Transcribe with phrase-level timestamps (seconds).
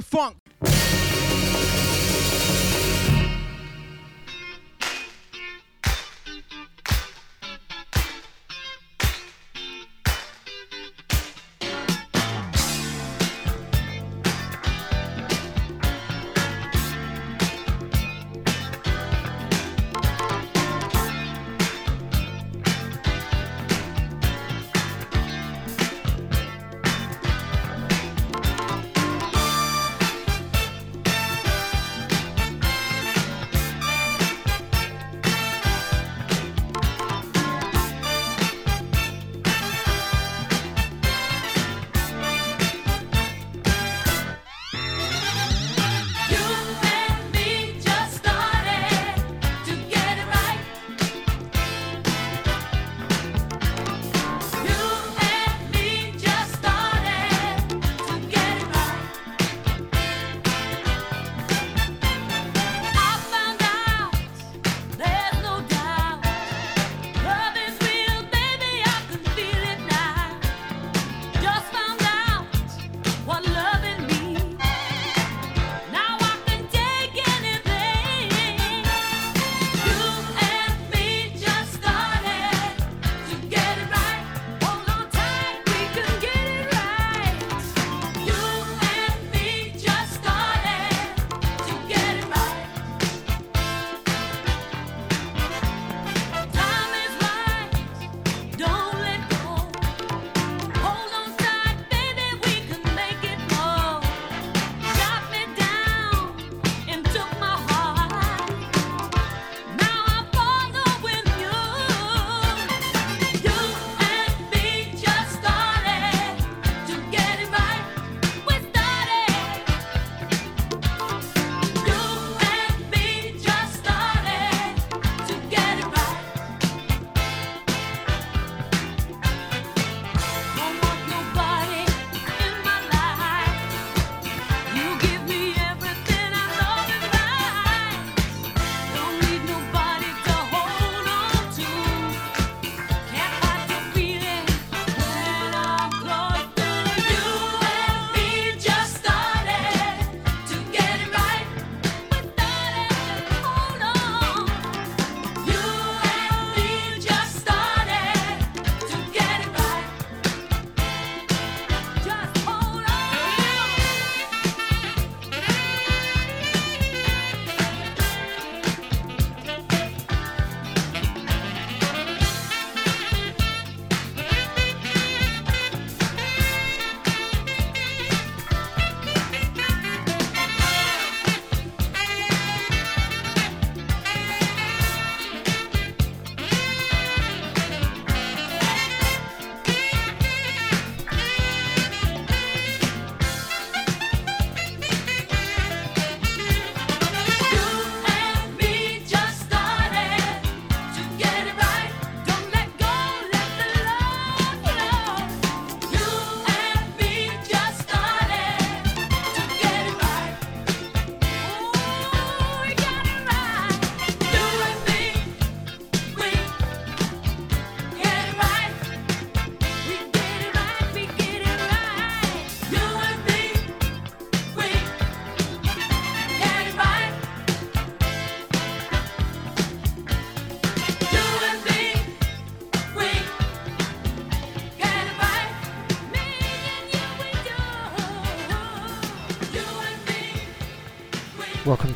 [0.00, 0.77] to funk.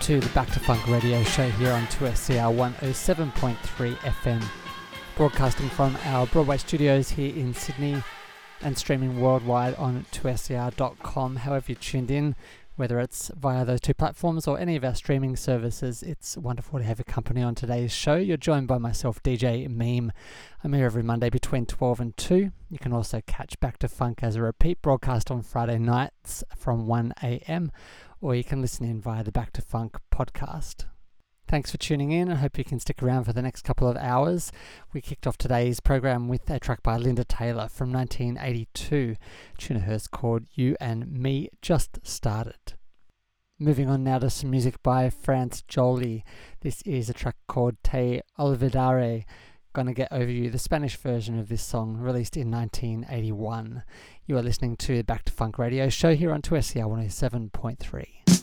[0.03, 4.45] To the Back to Funk radio show here on 2SER 107.3 FM,
[5.15, 8.03] broadcasting from our Broadway studios here in Sydney
[8.63, 11.37] and streaming worldwide on 2SER.com.
[11.37, 12.35] However, you tuned in,
[12.75, 16.85] whether it's via those two platforms or any of our streaming services, it's wonderful to
[16.85, 18.17] have your company on today's show.
[18.17, 20.11] You're joined by myself, DJ Meem.
[20.65, 22.51] I'm here every Monday between 12 and 2.
[22.71, 26.89] You can also catch Back to Funk as a repeat broadcast on Friday nights from
[26.89, 27.71] 1 a.m
[28.23, 30.85] or you can listen in via the Back to Funk podcast.
[31.49, 32.31] Thanks for tuning in.
[32.31, 34.53] I hope you can stick around for the next couple of hours.
[34.95, 39.17] We kicked off today's program with a track by Linda Taylor from 1982.
[39.59, 42.75] Tune called You and Me Just Started.
[43.59, 46.25] Moving on now to some music by France Joli.
[46.61, 49.25] This is a track called Te Olvidare.
[49.75, 53.83] Gonna Get Over You, the Spanish version of this song released in 1981.
[54.27, 58.42] You are listening to Back to Funk Radio show here on 2SER 107.3.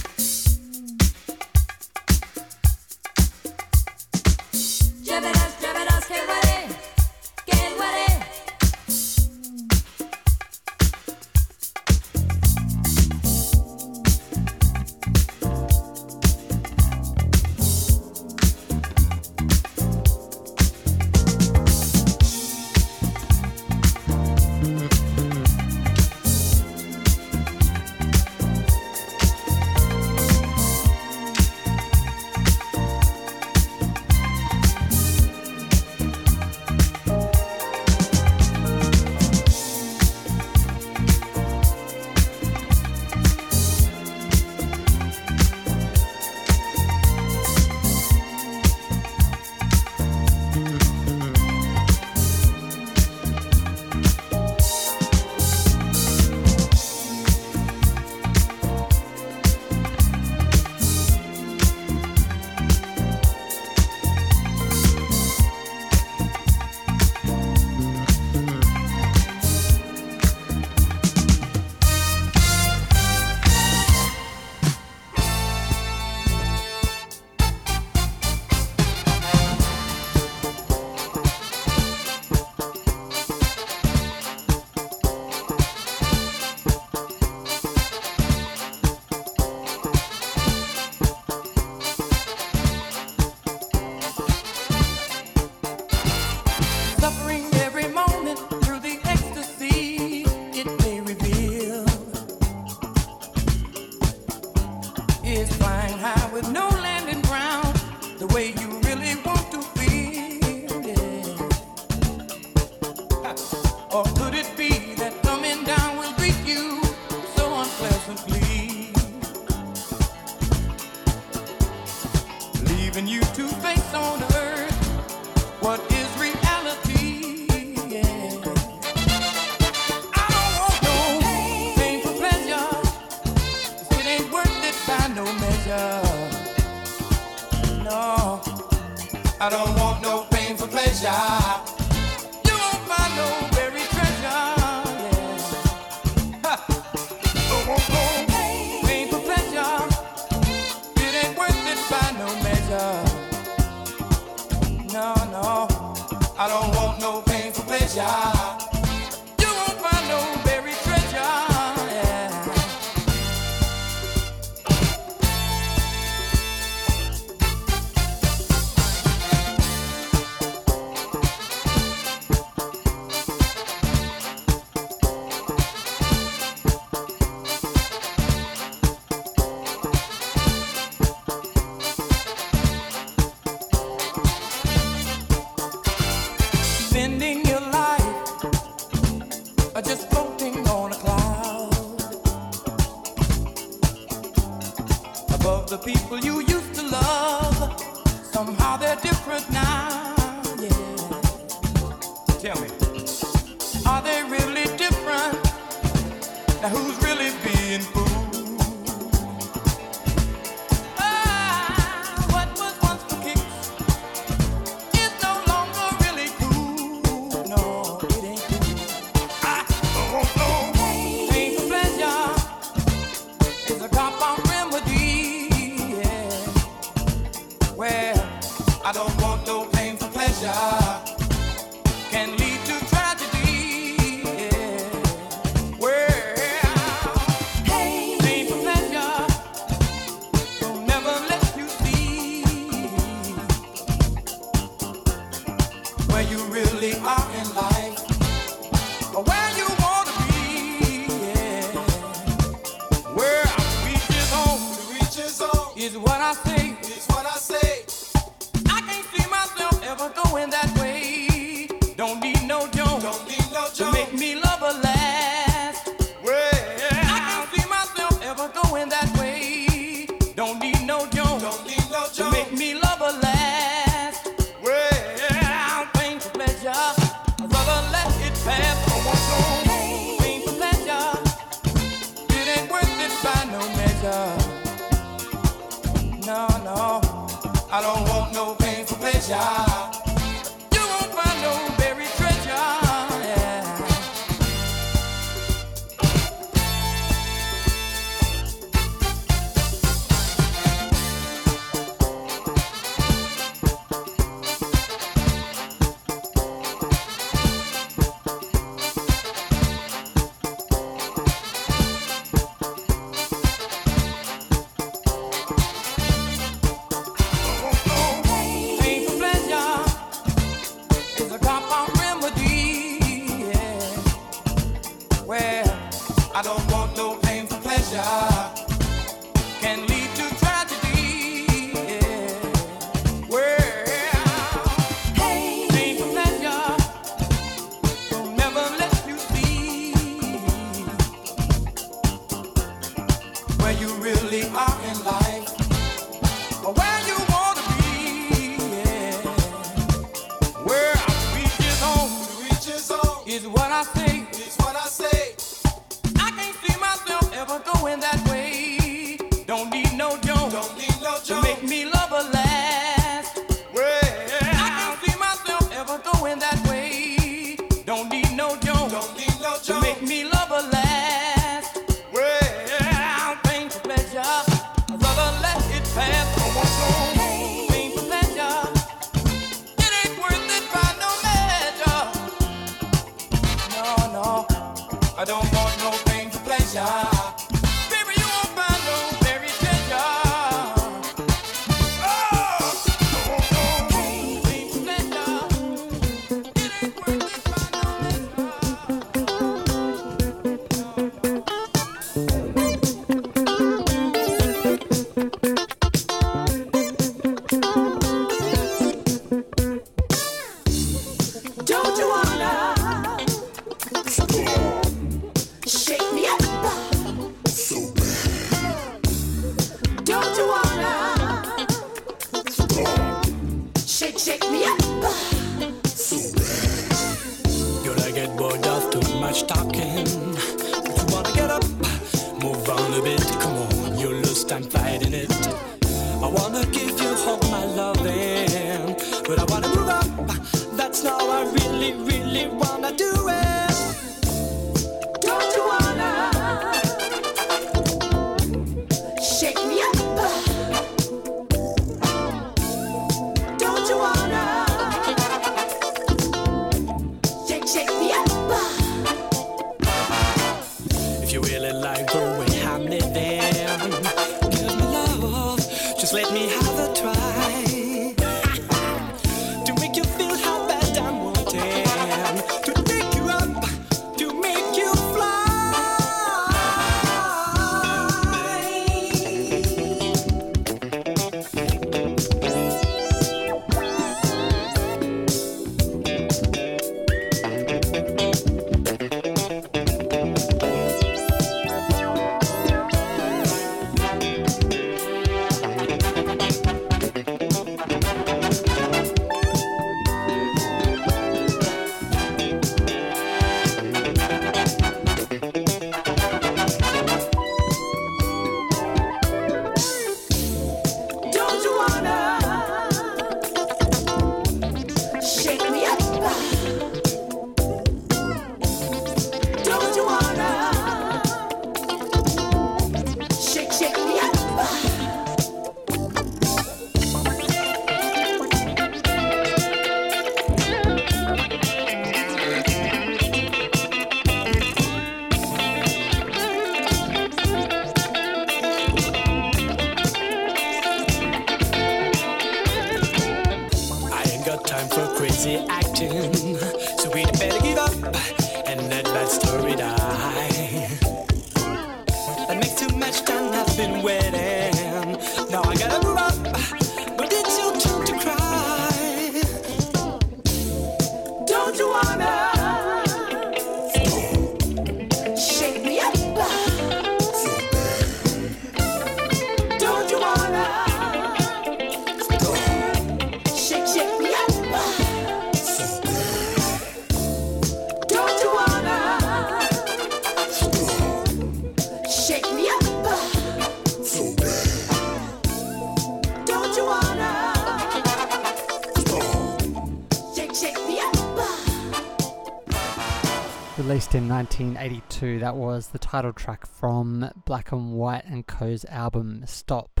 [594.34, 600.00] 1982, that was the title track from Black and White and Co.'s album Stop.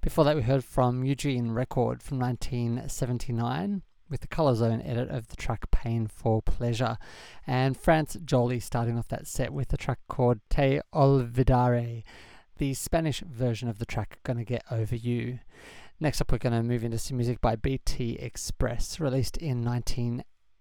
[0.00, 5.26] Before that, we heard from Eugene Record from 1979 with the Color Zone edit of
[5.26, 6.96] the track Pain for Pleasure.
[7.44, 12.04] And France Joli starting off that set with the track called Te Olvidaré,
[12.58, 15.40] the Spanish version of the track Gonna Get Over You.
[15.98, 19.64] Next up, we're going to move into some music by BT Express, released in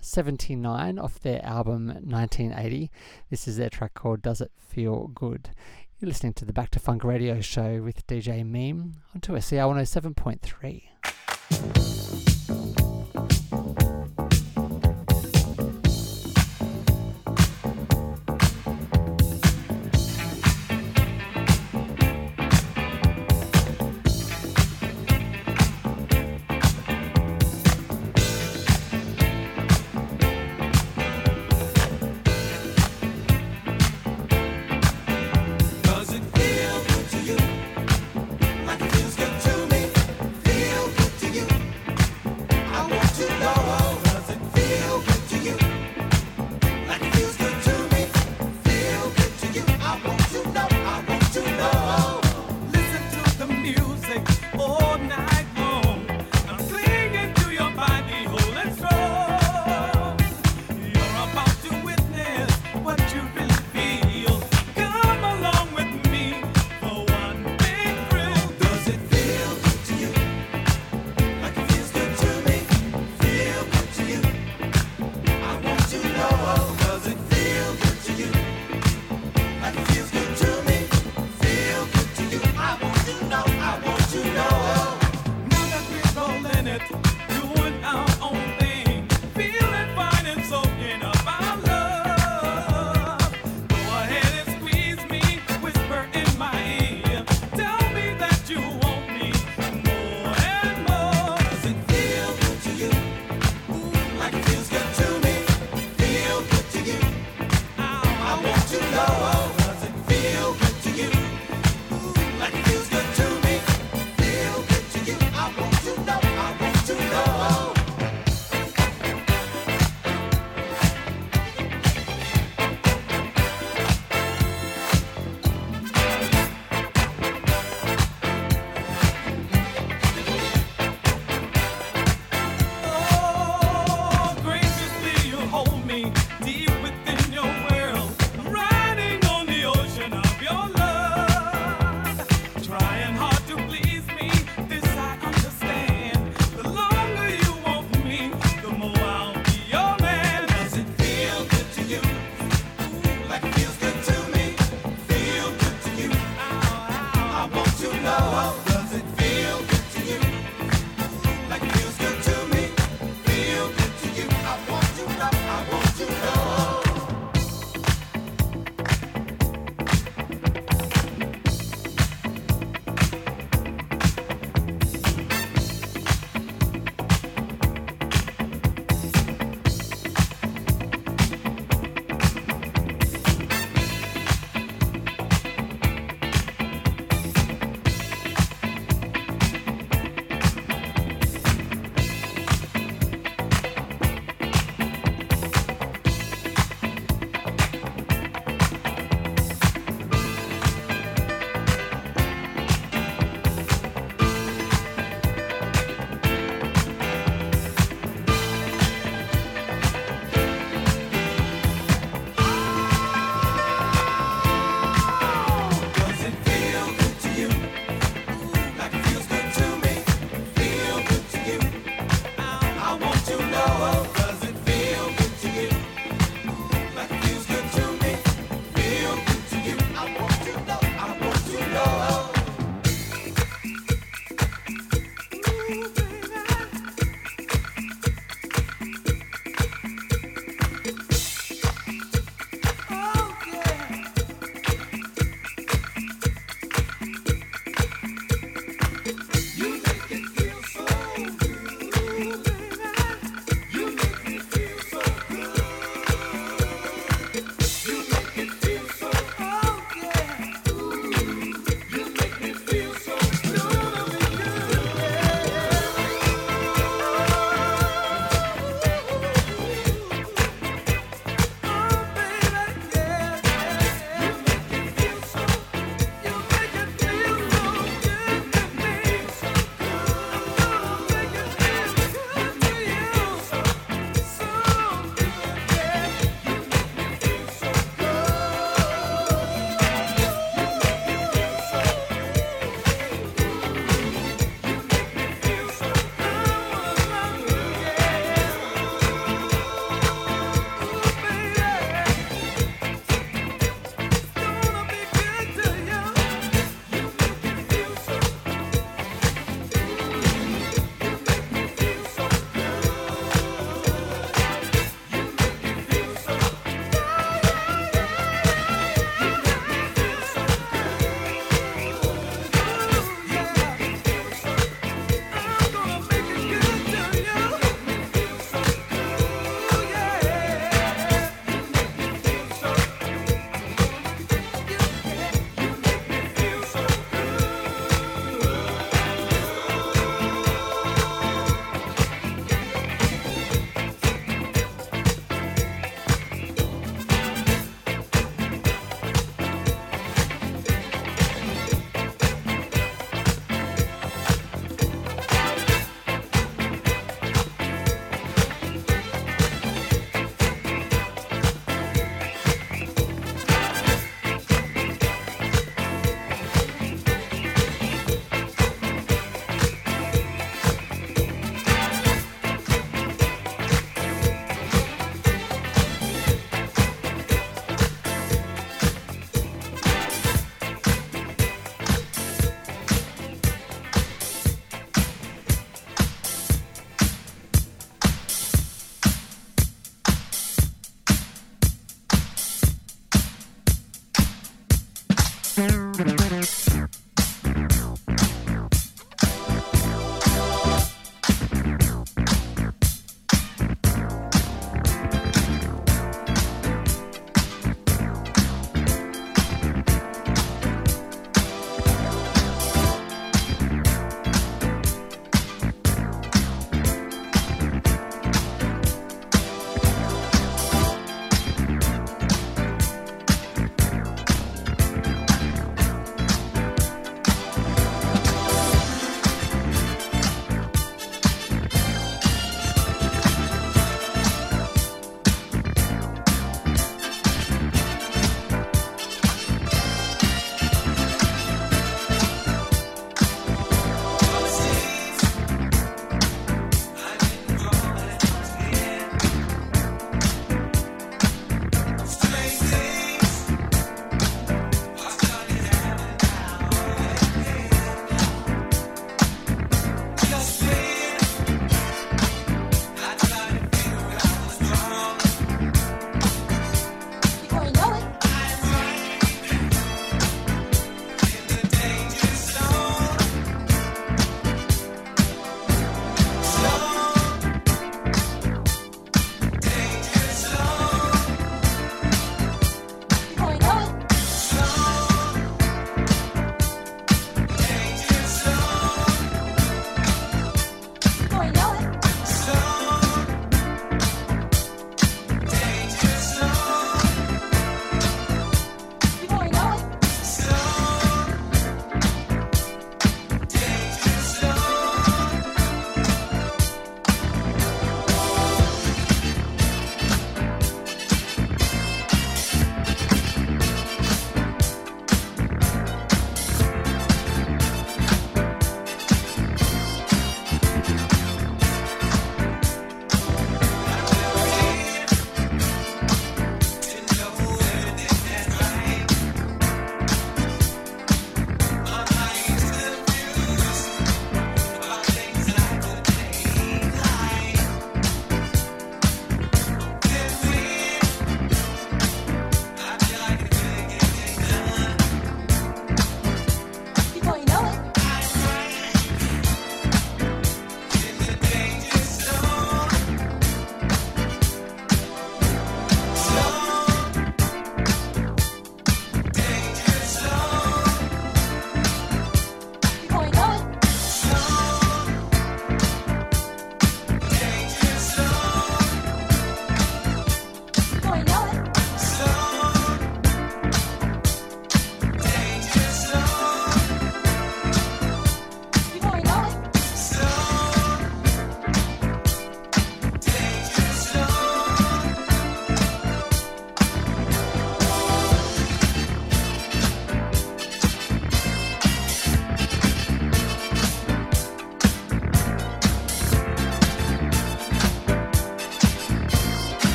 [0.00, 2.88] 1979 off their album 1980.
[3.30, 5.50] This is their track called Does It Feel Good?
[5.98, 12.27] You're listening to the Back to Funk radio show with DJ Meem on 2SER 107.3.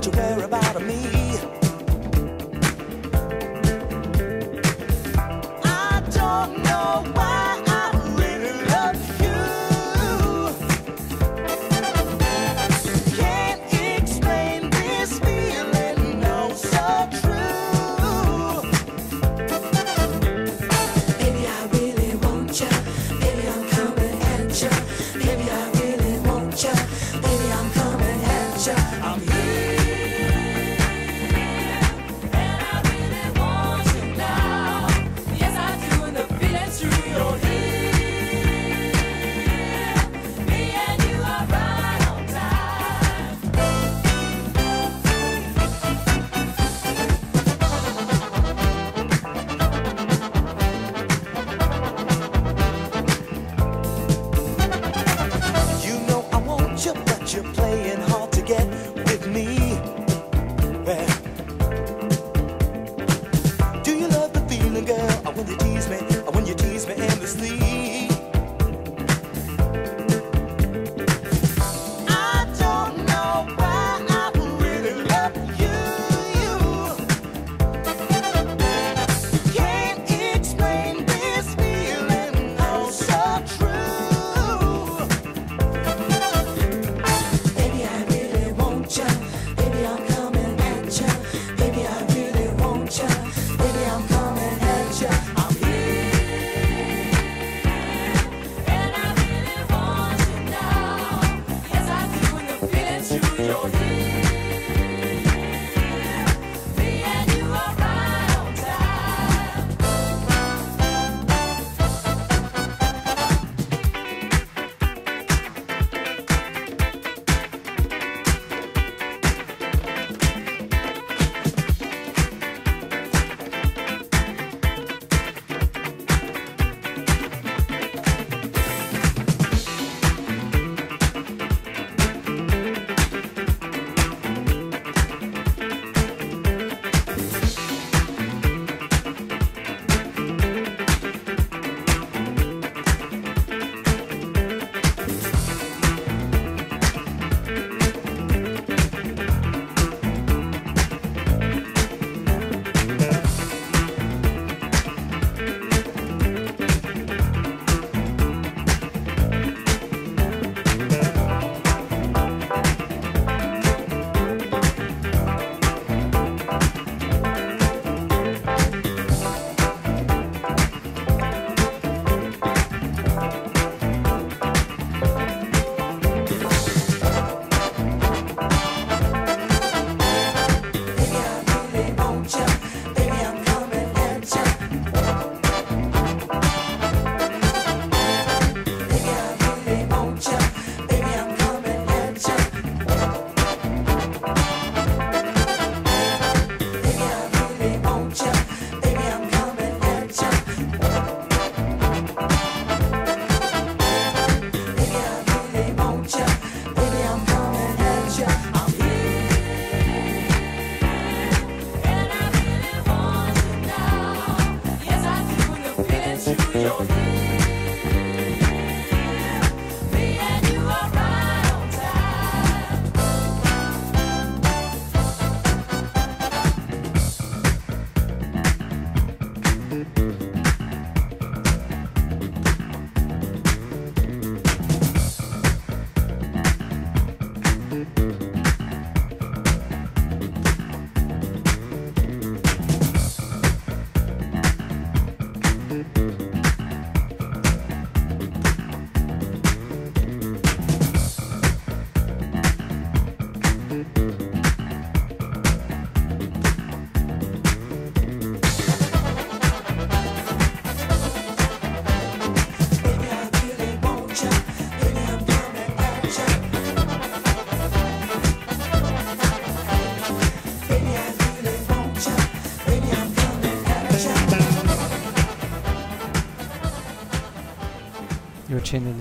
[0.00, 1.19] don't you care about me.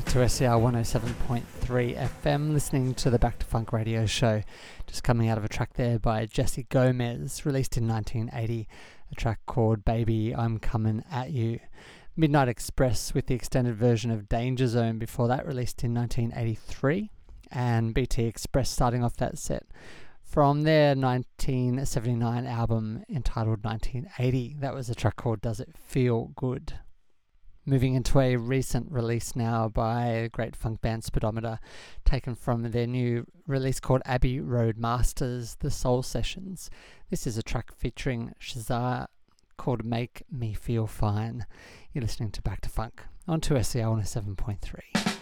[0.10, 1.44] To SER 107.3
[2.24, 4.42] FM, listening to the Back to Funk radio show.
[4.88, 8.68] Just coming out of a track there by Jesse Gomez, released in 1980,
[9.12, 11.60] a track called Baby, I'm Coming At You.
[12.18, 17.12] Midnight Express with the extended version of Danger Zone before that, released in 1983,
[17.52, 19.68] and BT Express starting off that set
[20.24, 24.56] from their 1979 album entitled 1980.
[24.60, 26.80] That was a track called Does It Feel Good?
[27.70, 31.60] Moving into a recent release now by a great funk band Speedometer,
[32.04, 36.72] taken from their new release called Abbey Road Masters, The Soul Sessions.
[37.12, 39.06] This is a track featuring Shazza
[39.58, 41.46] called Make Me Feel Fine.
[41.94, 45.19] You're listening to Back to Funk on 2SER 107.3.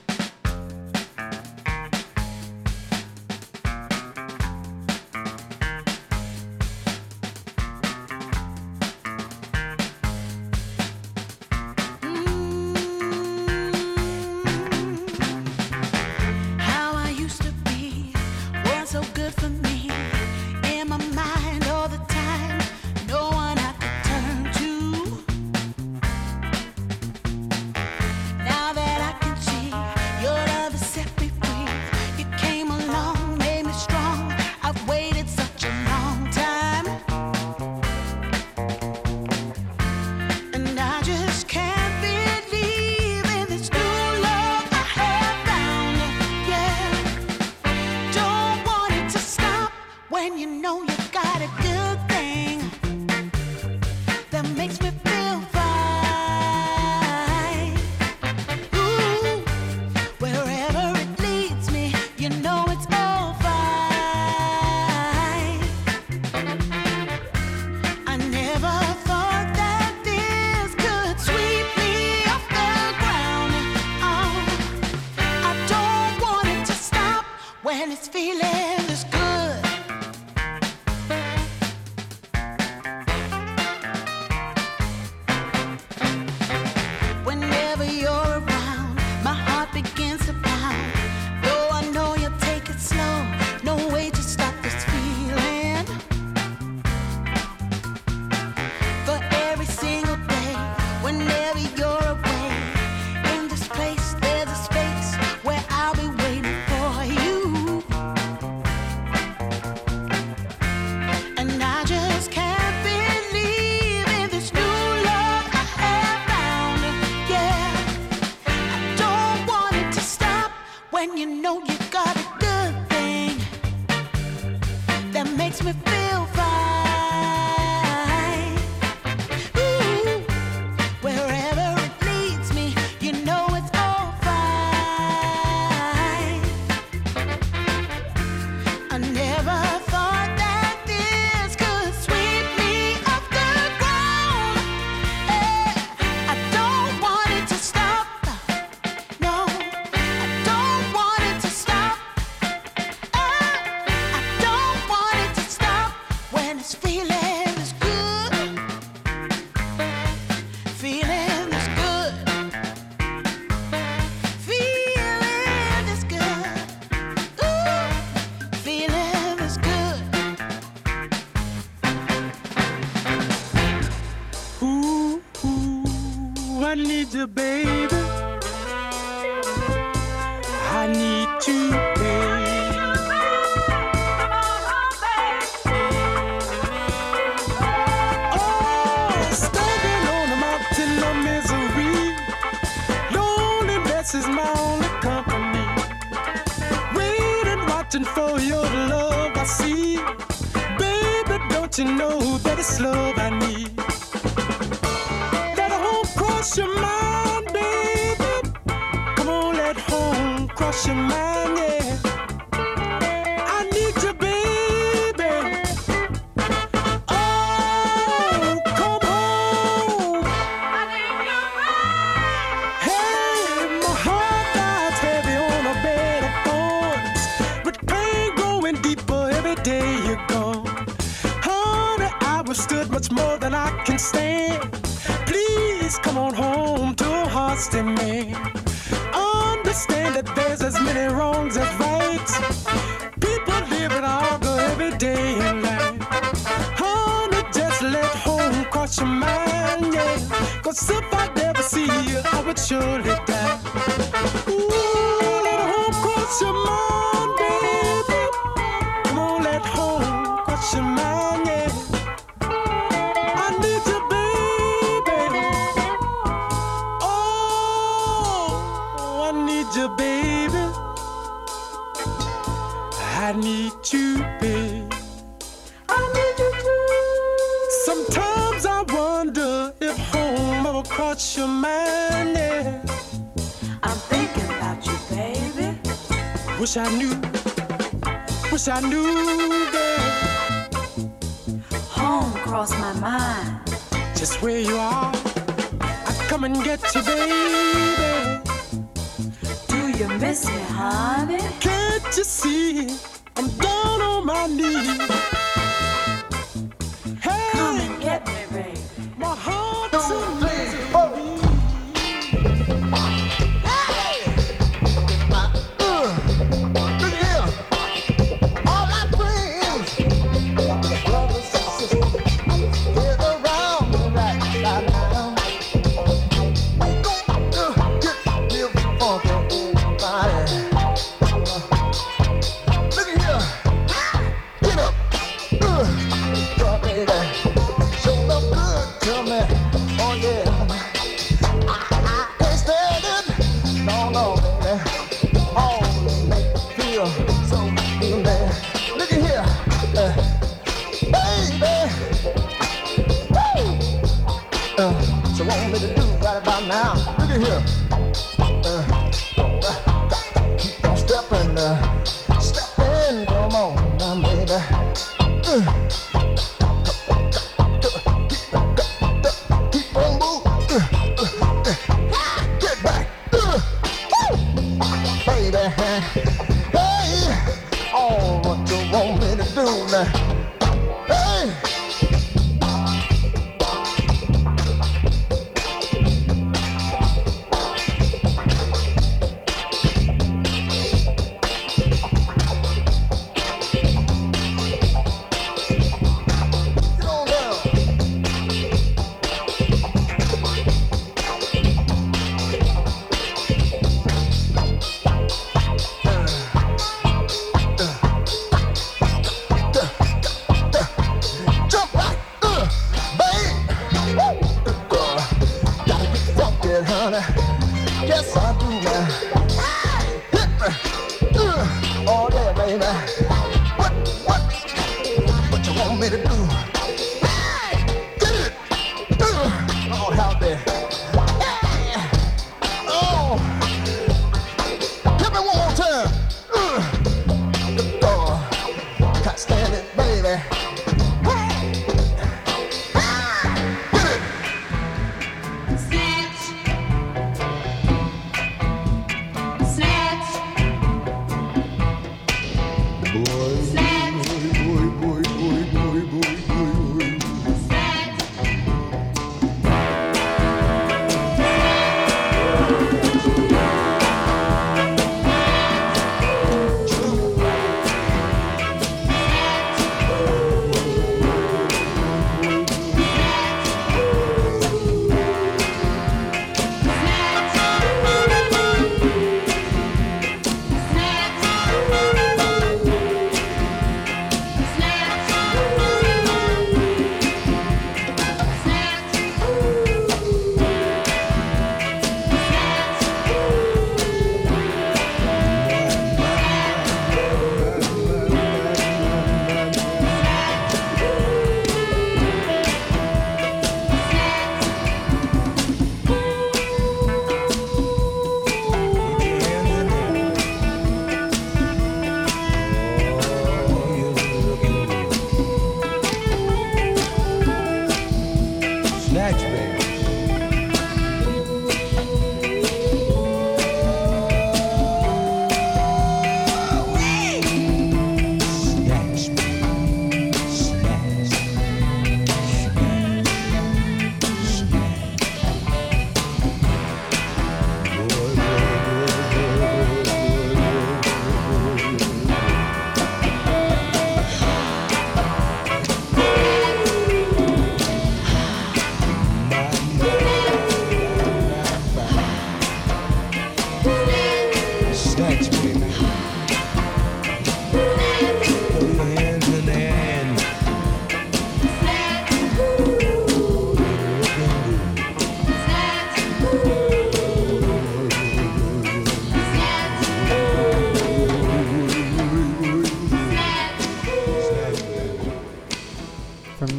[120.97, 121.67] cross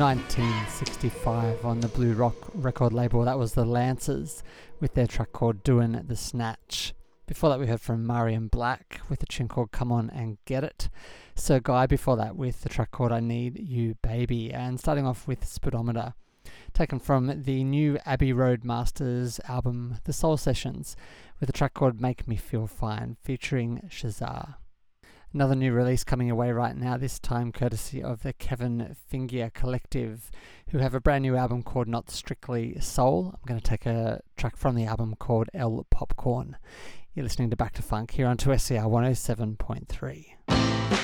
[0.09, 3.27] 1965 on the Blue Rock record label.
[3.27, 4.43] That was the Lancers
[4.81, 6.95] with their track called Doing the Snatch.
[7.27, 10.65] Before that, we heard from Marion Black with a tune called Come On and Get
[10.65, 10.89] It.
[11.35, 14.51] So, Guy before that with the track called I Need You Baby.
[14.51, 16.15] And starting off with Speedometer,
[16.73, 20.97] taken from the new Abbey Road Masters album, The Soul Sessions,
[21.39, 24.55] with a track called Make Me Feel Fine featuring Shazza.
[25.35, 30.31] Another new release coming away right now, this time courtesy of the Kevin Fingier Collective,
[30.71, 33.35] who have a brand new album called Not Strictly Soul.
[33.35, 36.57] I'm going to take a track from the album called El Popcorn.
[37.15, 40.98] You're listening to Back to Funk here on 2SER 107.3.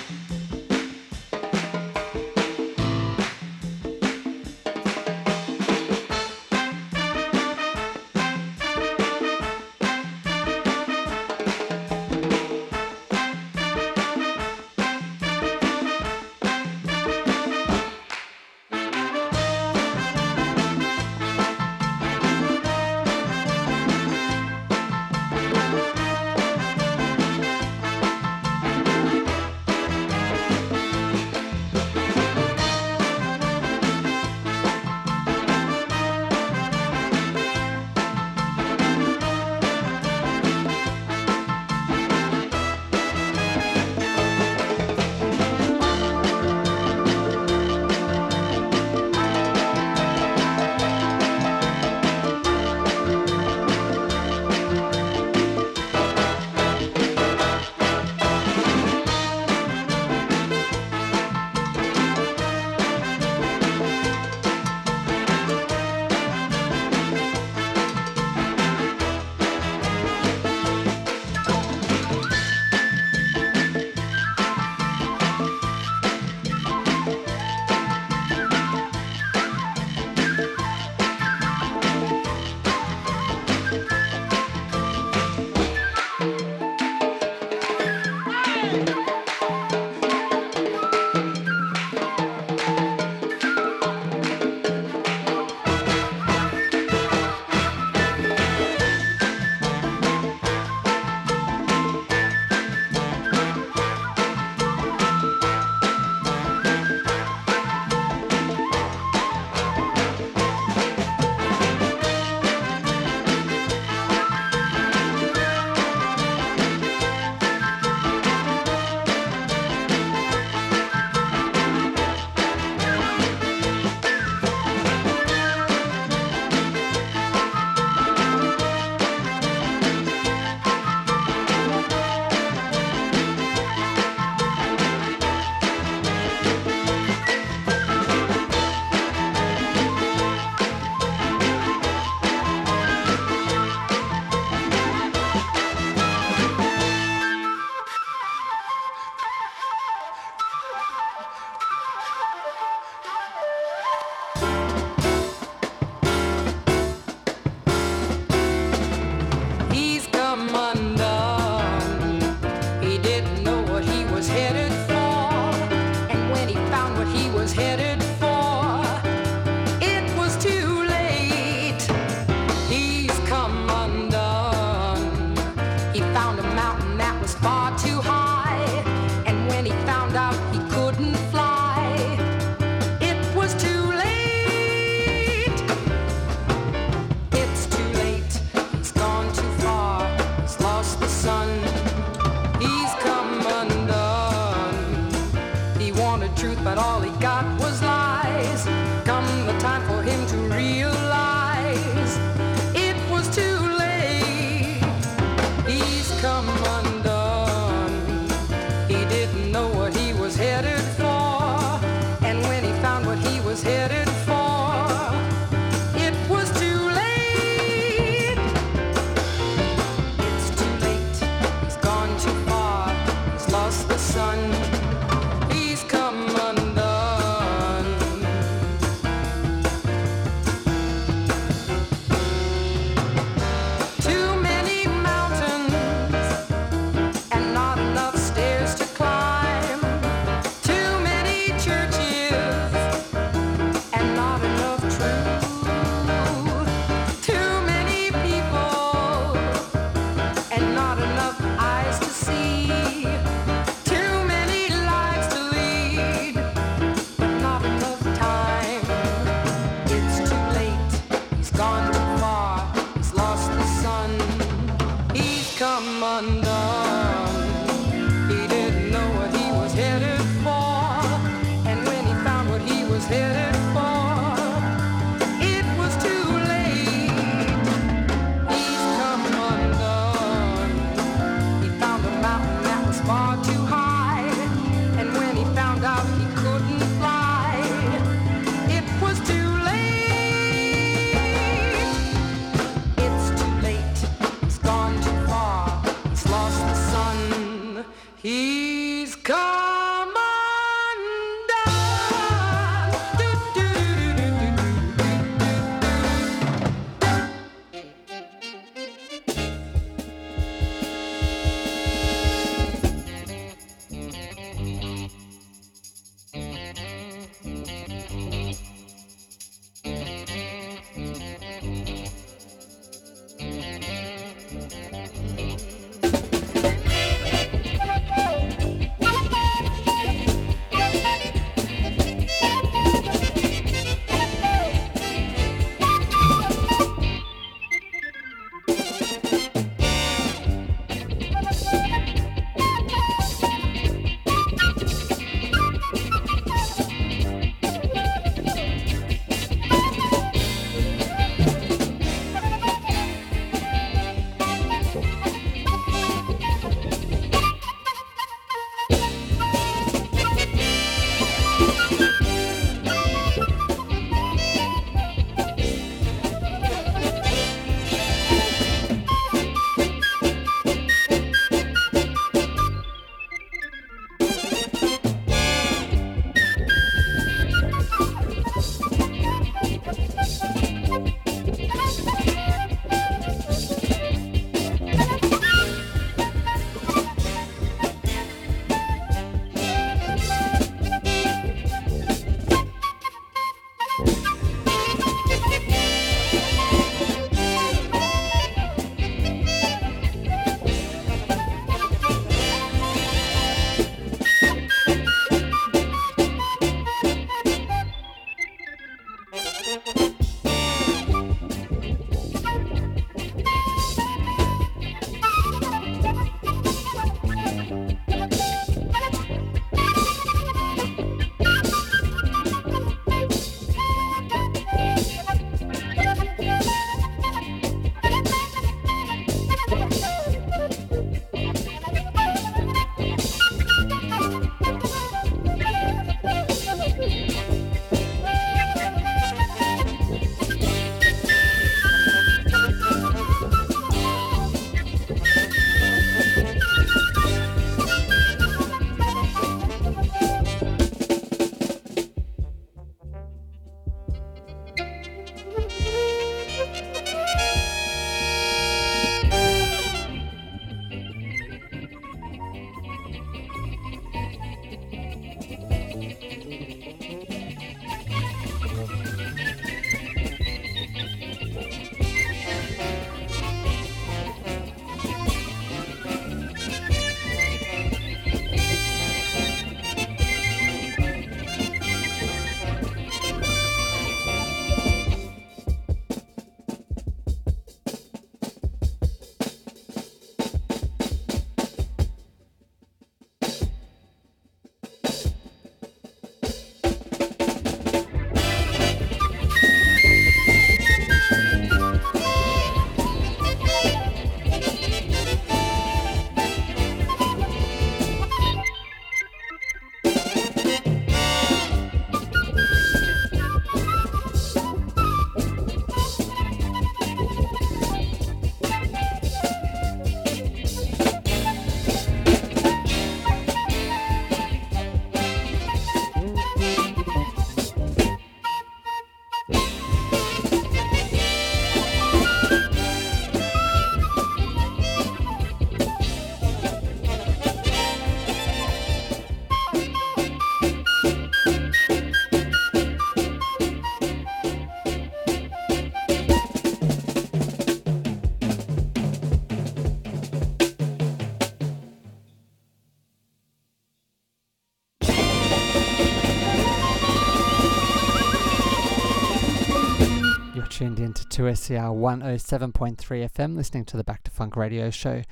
[561.35, 565.23] 2SER 107.3 FM, listening to the Back to Funk radio show,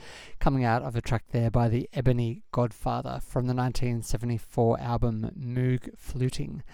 [0.40, 5.96] coming out of a track there by the Ebony Godfather from the 1974 album Moog
[5.96, 6.64] Fluting.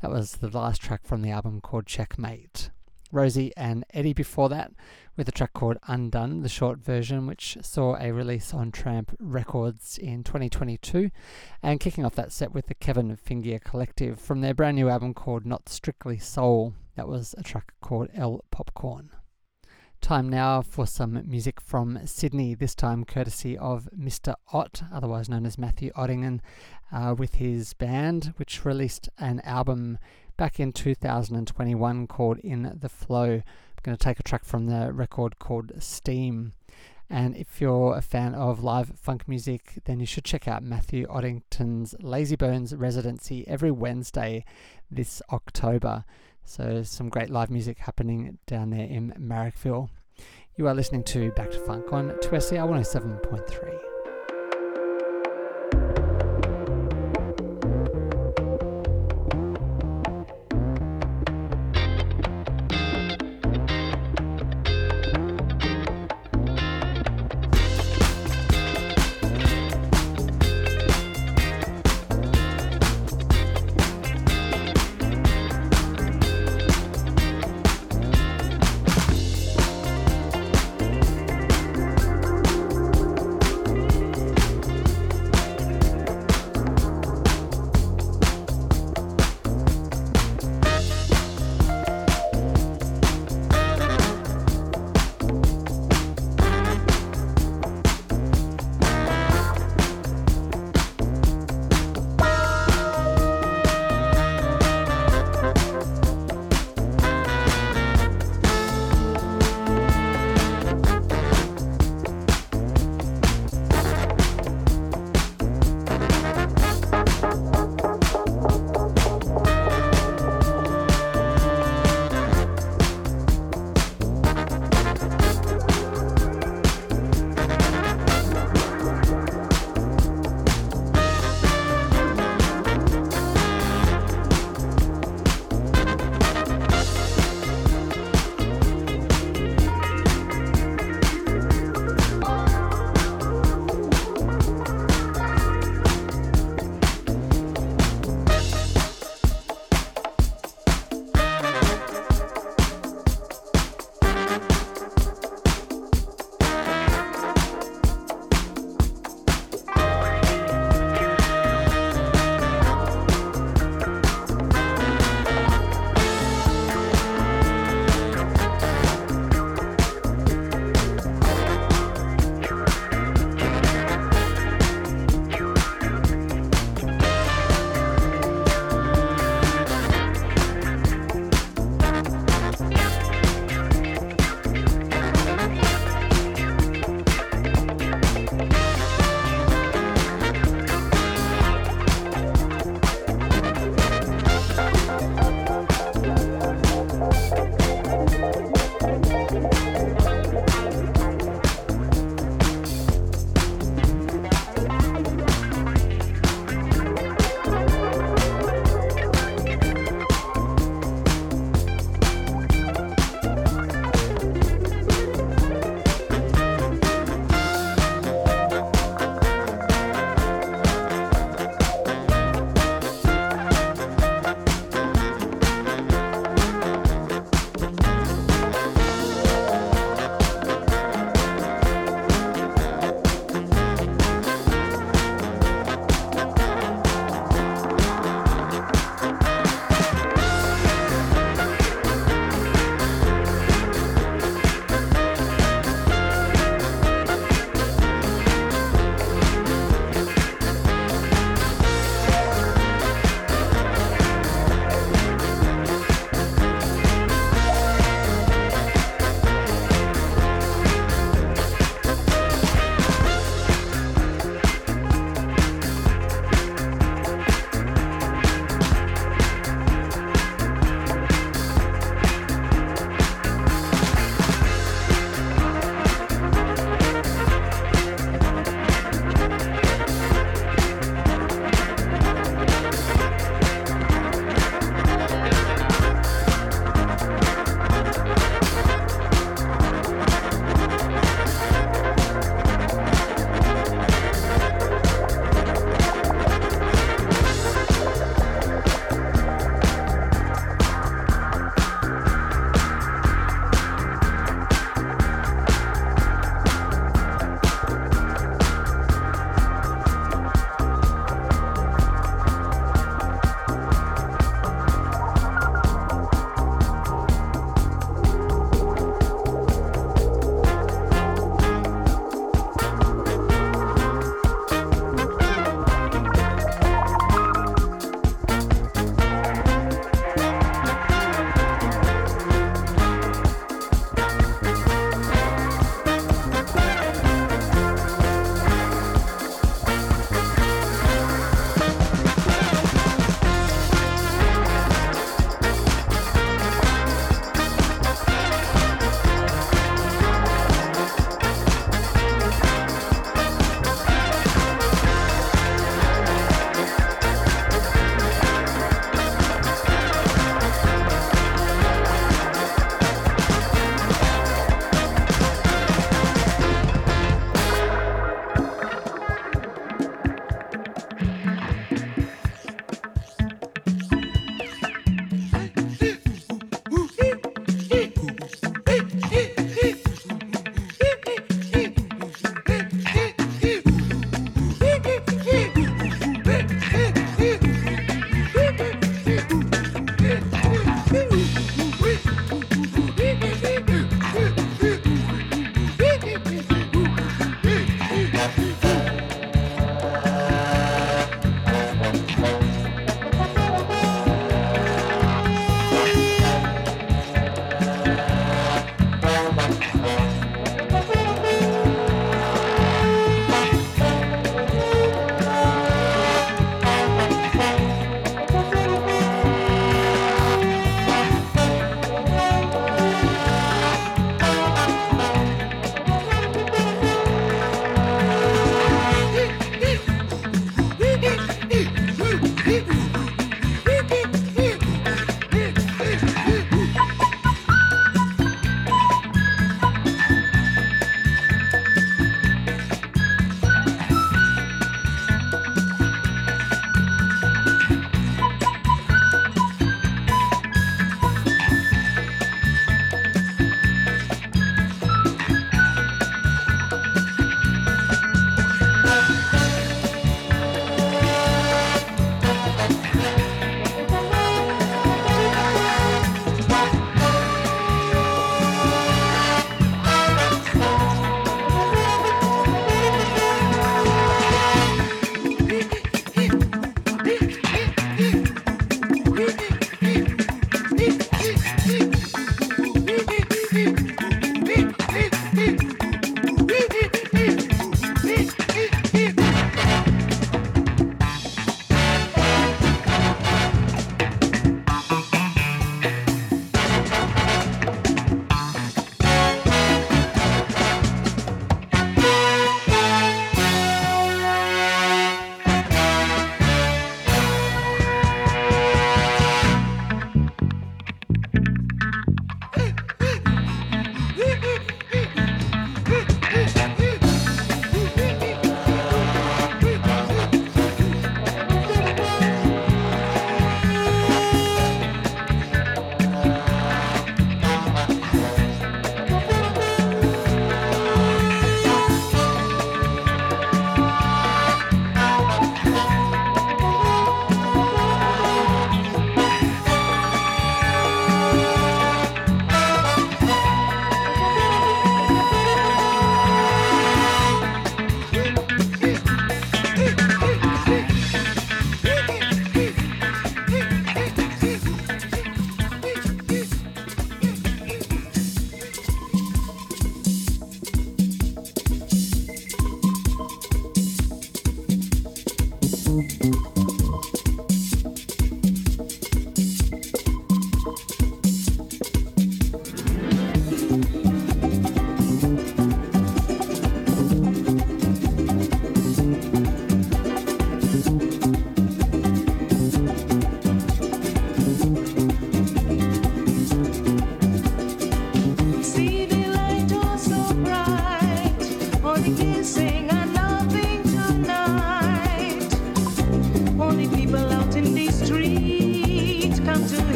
[0.00, 2.70] That was the last track from the album called Checkmate.
[3.12, 4.72] Rosie and Eddie before that
[5.14, 9.98] with a track called Undone, the short version, which saw a release on Tramp Records
[9.98, 11.10] in 2022.
[11.62, 15.12] And kicking off that set with the Kevin Fingier Collective from their brand new album
[15.12, 16.72] called Not Strictly Soul.
[17.00, 19.08] That was a track called El Popcorn.
[20.02, 24.34] Time now for some music from Sydney, this time courtesy of Mr.
[24.52, 26.40] Ott, otherwise known as Matthew Ottignon,
[26.92, 29.96] uh, with his band, which released an album
[30.36, 33.30] back in 2021 called In the Flow.
[33.30, 36.52] I'm going to take a track from the record called Steam.
[37.08, 41.06] And if you're a fan of live funk music, then you should check out Matthew
[41.06, 44.44] Ottignon's Lazy Bones residency every Wednesday
[44.90, 46.04] this October.
[46.44, 49.88] So, there's some great live music happening down there in Marrickville.
[50.56, 53.89] You are listening to Back to Funk on 2SER 107.3.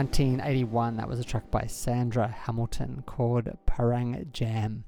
[0.00, 4.84] 1981, that was a track by Sandra Hamilton called Parang Jam.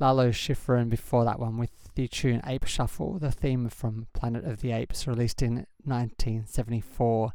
[0.00, 4.60] Lalo Schifrin before that one with the tune Ape Shuffle, the theme from Planet of
[4.60, 7.32] the Apes, released in 1974.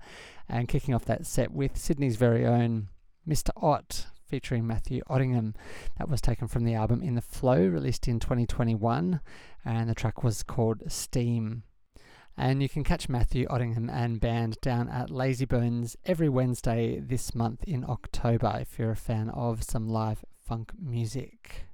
[0.50, 2.90] And kicking off that set with Sydney's very own
[3.26, 3.52] Mr.
[3.56, 5.56] Ott featuring Matthew Ottignon.
[5.98, 9.22] That was taken from the album In the Flow, released in 2021,
[9.64, 11.64] and the track was called Steam.
[12.40, 17.34] And you can catch Matthew Ottignon and band down at Lazy Bones every Wednesday this
[17.34, 21.66] month in October if you're a fan of some live funk music.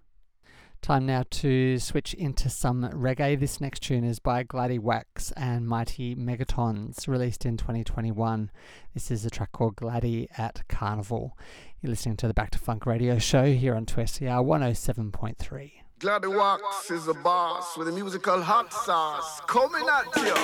[0.81, 3.39] Time now to switch into some reggae.
[3.39, 8.49] This next tune is by Gladdy Wax and Mighty Megatons, released in 2021.
[8.93, 11.37] This is a track called Gladdy at Carnival.
[11.81, 15.82] You're listening to the Back to Funk radio show here on 2SER 107.3.
[16.03, 20.35] Gladdy Wax is a boss with a musical hot sauce coming at you.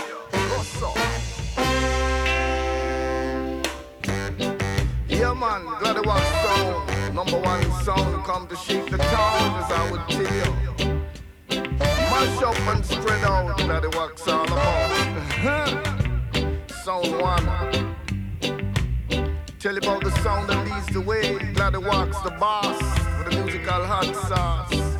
[5.09, 9.91] Yeah, man, Gladdy Wax sound, number one sound, come to shake the town, as I
[9.91, 10.53] would tell you.
[12.09, 14.91] Mash up and spread out, Gladdy Wax all about.
[16.85, 17.45] sound one.
[19.59, 22.79] Tell about the sound that leads the way, Gladdy Wax the boss
[23.17, 24.98] with a musical hot sauce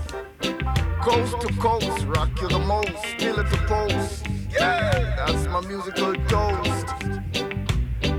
[1.02, 4.26] coast to coast, rock you the most, still at the post.
[4.52, 6.88] Yeah, that's my musical toast.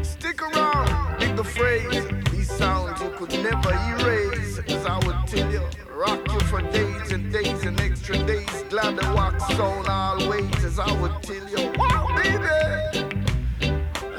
[0.03, 2.07] Stick around, dig the phrase.
[2.31, 4.59] These sounds you could never erase.
[4.69, 5.63] As I would tell you,
[5.95, 8.65] rock you for days and days and extra days.
[8.69, 10.65] Glad to walk on always.
[10.65, 13.17] As I would tell you, wow, baby.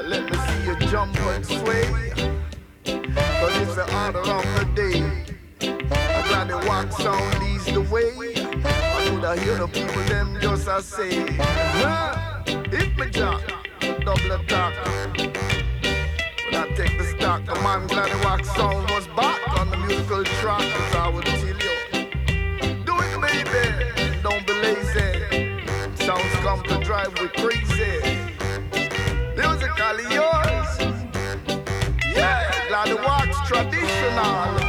[0.04, 2.11] Let me see you jump and sway.
[7.72, 8.12] The way.
[8.64, 12.42] I would I hear the people them just a say, huh?
[12.70, 13.40] Hit me jack,
[13.80, 14.74] double attack.
[16.44, 19.76] When I take the stock, the man glad the walk sound was back on the
[19.78, 20.60] musical track.
[20.60, 21.54] Cause I would tell you,
[22.84, 25.64] do it baby, don't be lazy.
[26.04, 27.94] Sounds come to drive we crazy.
[29.36, 30.70] Musically yours.
[32.14, 34.61] Yeah, glad the walk's traditional.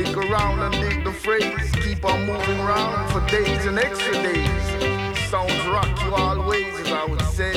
[0.00, 1.70] Stick around and dig the phrase.
[1.72, 5.28] Keep on moving around for days and extra days.
[5.28, 7.52] Sounds rock you always, as I would say.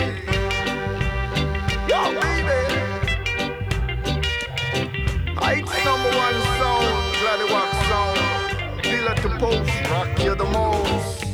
[1.88, 2.60] Yo, baby.
[5.56, 8.20] It's number one sound, Gladdy Wax sound.
[9.08, 11.26] At the post, rock you the most.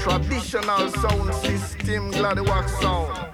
[0.00, 3.30] Traditional sound system, Gladdy Wax sound.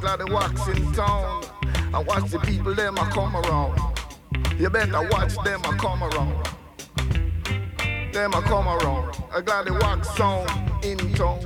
[0.00, 1.44] Shout, glad they wax in town.
[1.92, 3.78] I watch the people, them I come around.
[4.58, 6.48] You better watch them I come around.
[8.12, 9.16] Them I come around.
[9.32, 10.48] I glad they wax sound
[10.84, 11.40] in town.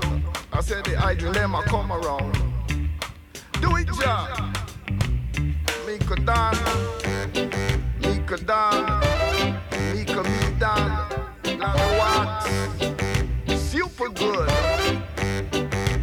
[0.52, 2.32] I said the idol, them I come around.
[3.60, 4.52] Do it, Jah.
[5.86, 6.60] Make a dance.
[8.00, 9.06] Make a dance.
[9.92, 11.14] Make a me dance.
[11.42, 12.50] Glad they wax.
[13.70, 14.50] Super good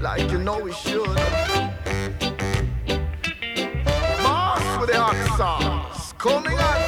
[0.02, 1.51] like you know we should.
[6.20, 6.81] Coming at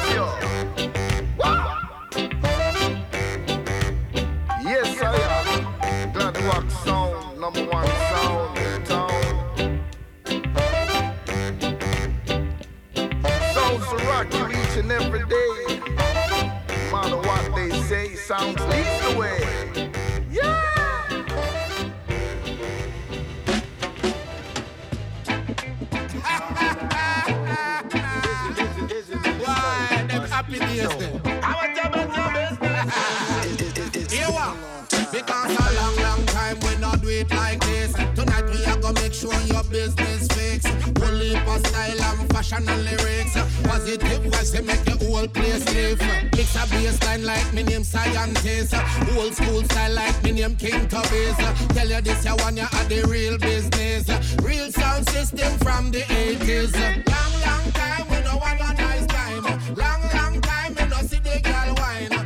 [42.56, 43.34] and lyrics.
[43.64, 46.00] Positive vibes to make the whole place live.
[46.32, 48.74] Mix a bassline like me name scientist.
[49.16, 51.36] Old school style like me name King Tubbies.
[51.74, 54.08] Tell you this, you want you are the real business.
[54.42, 56.72] Real sound system from the 80s.
[57.12, 59.42] Long, long time we no want a nice time.
[59.74, 62.23] Long, long time we no see the girl wine.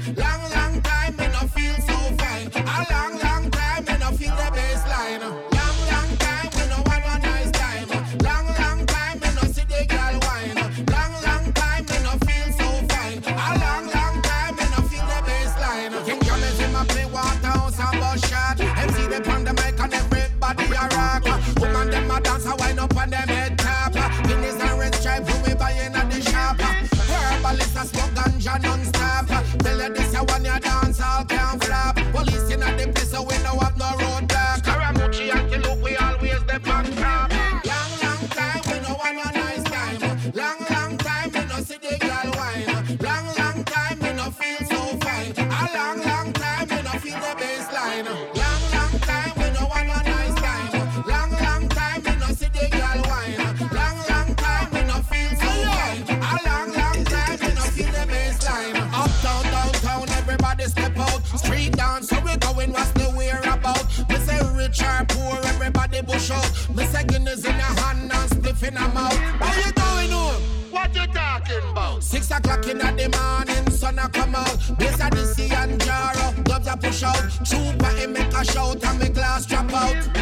[72.71, 74.57] in the morning, sun a come out.
[74.79, 77.17] Blaze of the sea and jar up, gloves a push out.
[77.45, 80.18] Trooper, he make a shout and me glass drop out.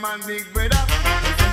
[0.00, 0.80] Man, big brother.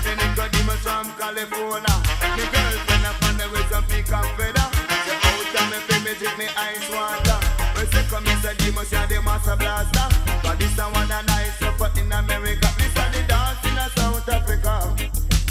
[0.07, 1.95] Send it got him from California.
[2.39, 4.67] Me girlfriend up on the way to pick and feather.
[5.03, 7.39] The out of me pay me drink me ice water.
[7.75, 10.07] We say come in say the must the master blaster.
[10.39, 12.71] But this a one a nice supper in America.
[12.79, 14.95] This a the dance in South Africa.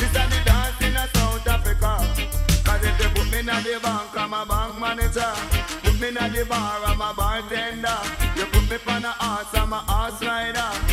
[0.01, 2.01] This a the dance in South Africa.
[2.65, 5.37] Cause if you put me in the bank, I'm a bank manager.
[5.85, 8.01] Put me in the bar, I'm a bartender.
[8.41, 10.86] You put me on a horse, I'm a horse rider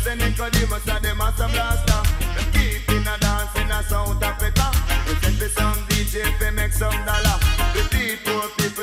[0.00, 2.00] say Nicodemus a the master blaster.
[2.34, 4.66] Them keeping a dance in a South Africa.
[5.06, 7.38] We send me some DJ fi make some dollar.
[7.74, 7.82] The
[8.24, 8.79] poor people.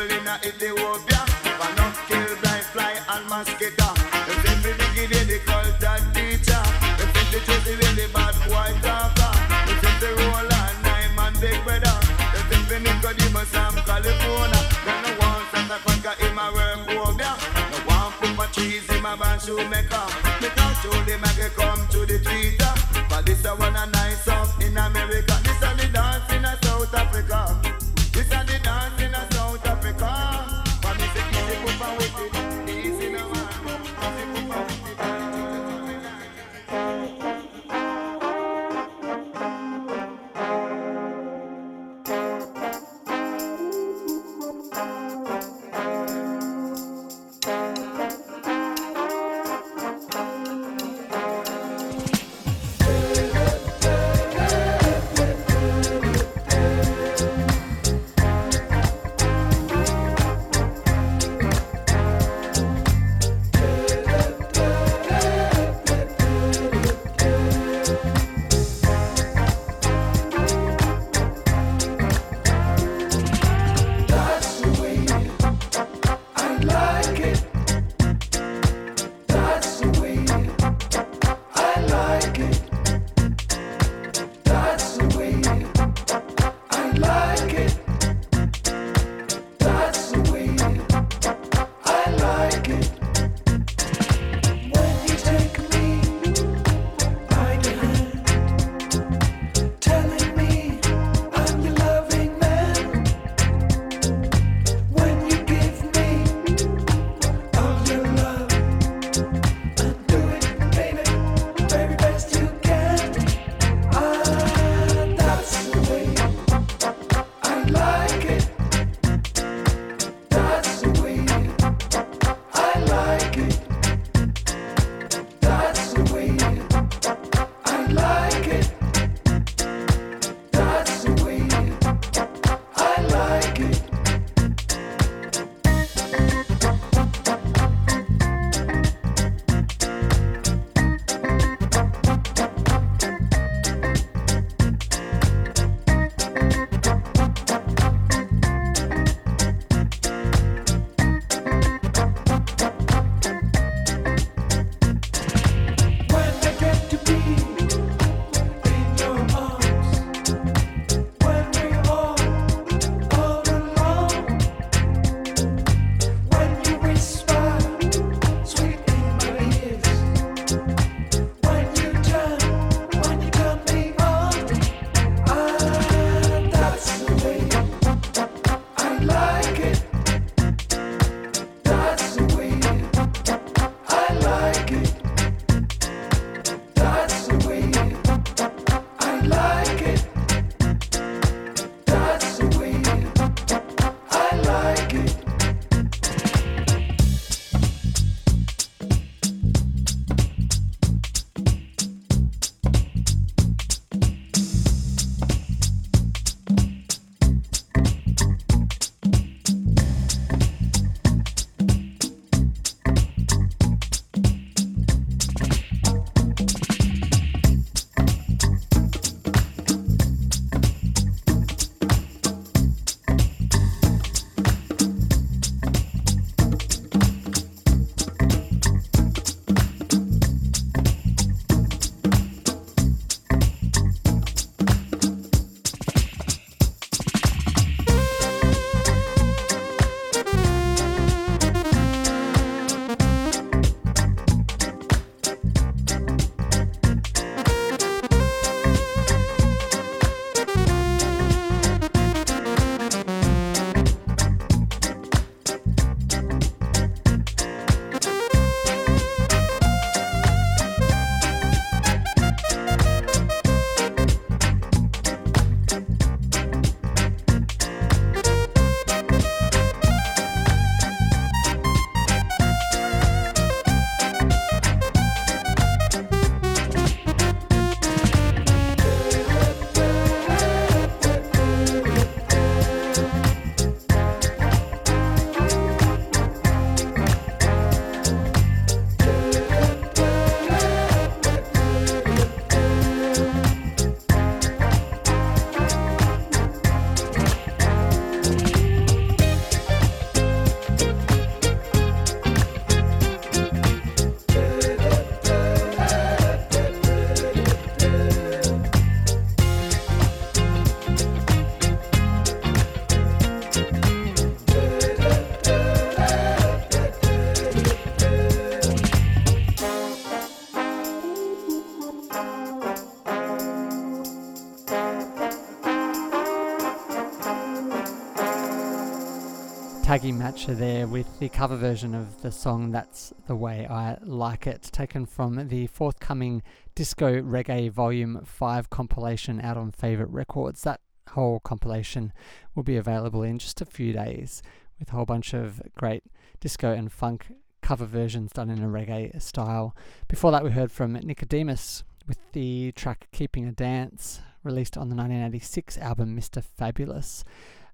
[329.98, 334.46] Taggy Matcher there with the cover version of the song That's the Way I Like
[334.46, 336.44] It, taken from the forthcoming
[336.76, 340.62] Disco Reggae Volume 5 compilation out on Favourite Records.
[340.62, 342.14] That whole compilation
[342.54, 344.44] will be available in just a few days
[344.78, 346.04] with a whole bunch of great
[346.40, 347.34] disco and funk
[347.64, 349.76] cover versions done in a reggae style.
[350.08, 354.96] Before that, we heard from Nicodemus with the track Keeping a Dance, released on the
[354.96, 356.44] 1986 album Mr.
[356.44, 357.24] Fabulous.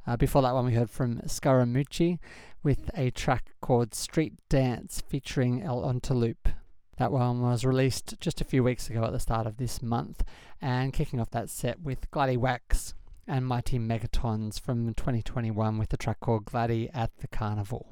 [0.05, 2.19] Uh, before that one, we heard from Skarra Mucci
[2.61, 6.53] with a track called Street Dance featuring El Ontaloop.
[6.97, 10.23] That one was released just a few weeks ago at the start of this month,
[10.61, 12.93] and kicking off that set with Gladdy Wax
[13.27, 17.87] and Mighty Megatons from 2021 with the track called Gladdy at the Carnival.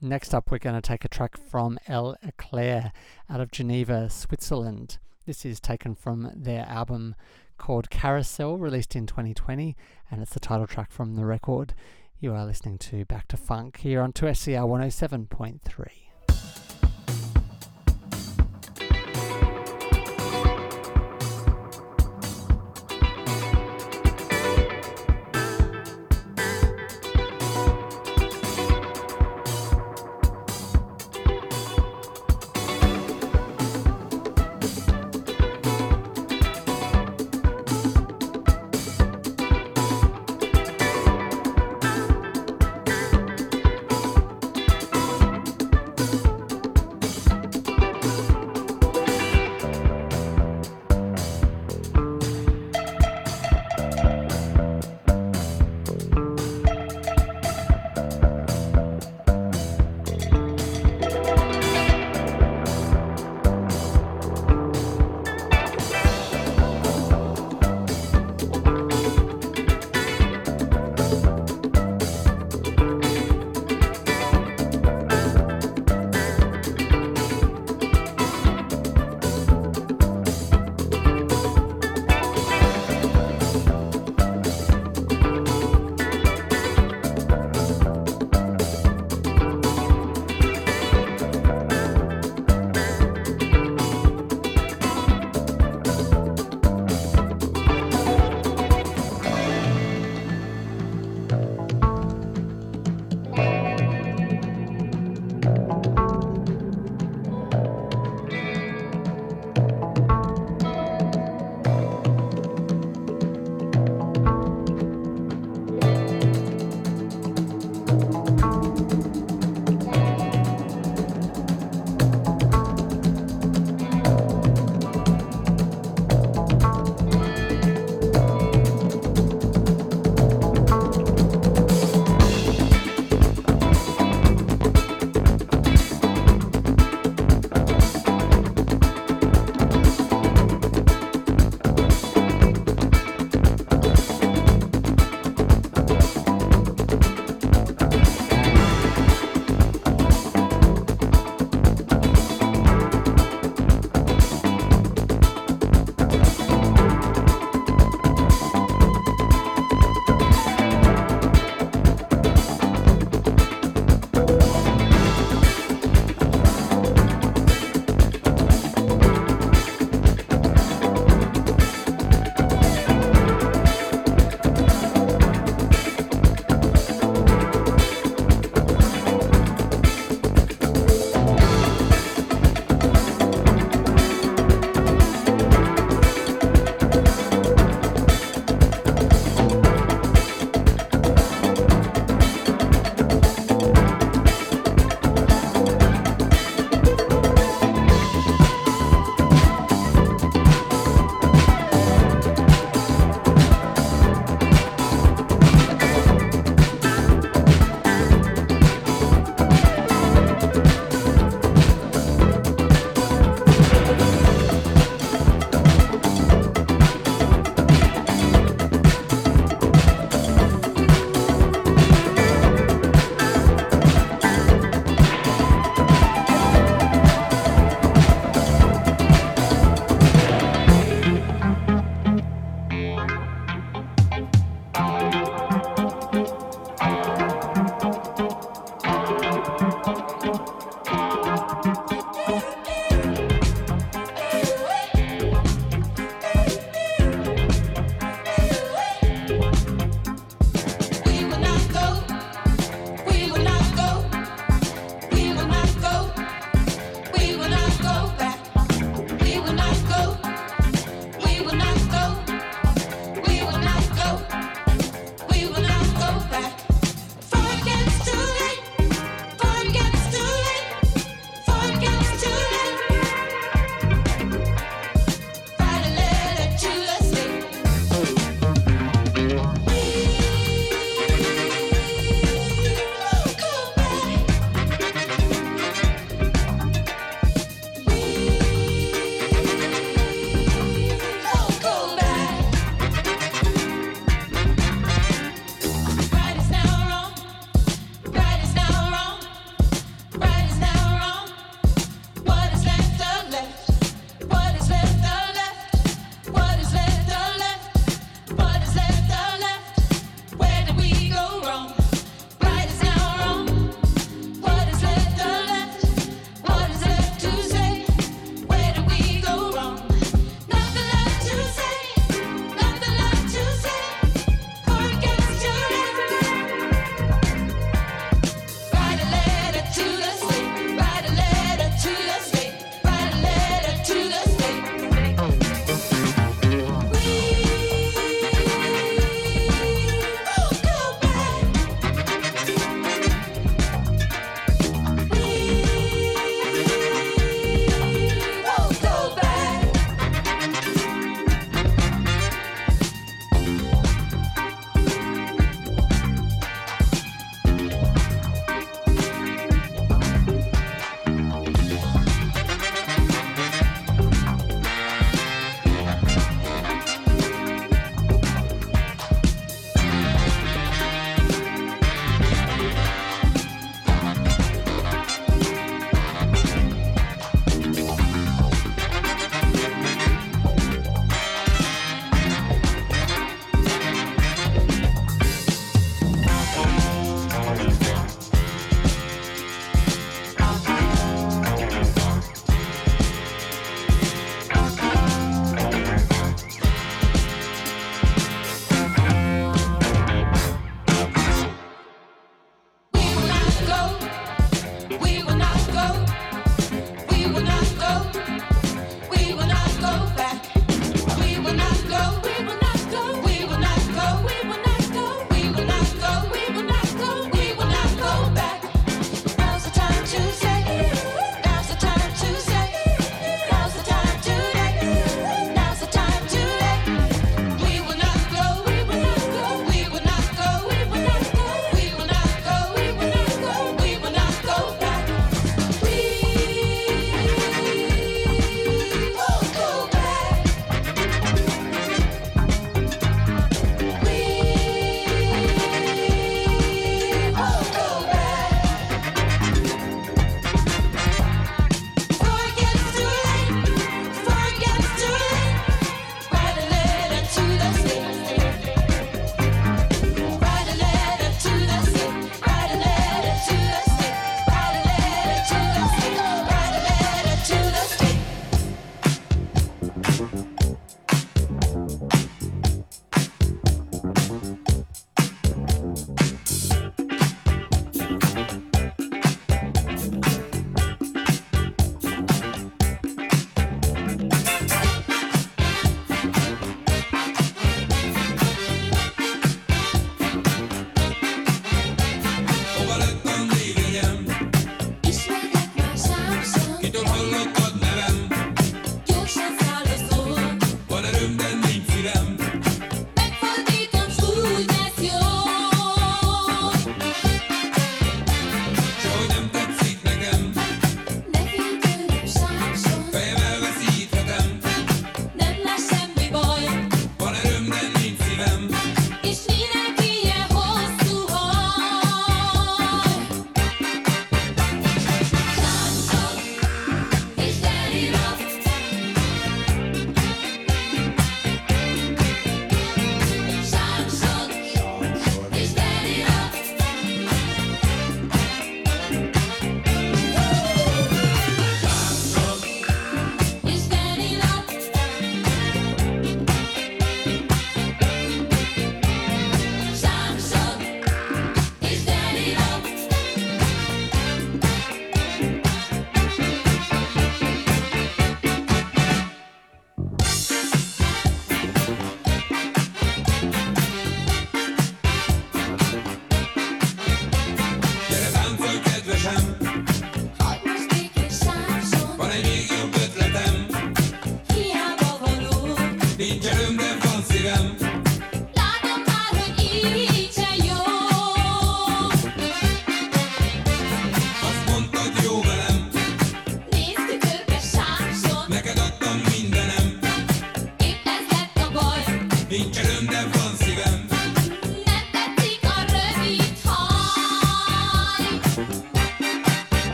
[0.00, 2.90] Next up, we're going to take a track from L'Éclair
[3.30, 4.98] out of Geneva, Switzerland.
[5.24, 7.14] This is taken from their album
[7.58, 9.76] called Carousel, released in 2020,
[10.10, 11.74] and it's the title track from the record.
[12.20, 16.03] You are listening to Back to Funk here on 2SER 107.3.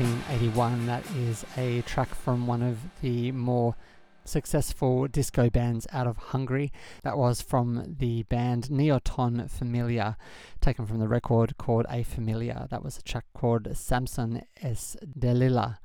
[0.00, 0.86] 1981.
[0.86, 3.76] That is a track from one of the more
[4.24, 6.72] successful disco bands out of Hungary.
[7.02, 10.16] That was from the band Neoton Familia,
[10.62, 12.66] taken from the record called A Familia.
[12.70, 15.76] That was a track called Sámson és Delila.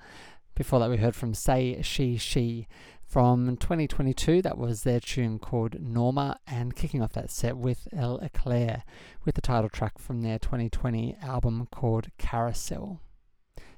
[0.55, 2.67] Before that, we heard from Say She She
[3.05, 4.41] from 2022.
[4.41, 8.83] That was their tune called Norma, and kicking off that set with L'Éclair
[9.25, 13.01] with the title track from their 2020 album called Carousel.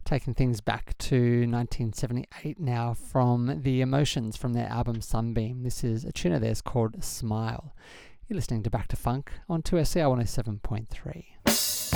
[0.08, 5.64] Taking things back to 1978 now from The Emotions from their album Sunbeam.
[5.64, 7.76] This is a tune of theirs called Smile.
[8.30, 11.87] You're listening to Back to Funk on 2SER 107.3.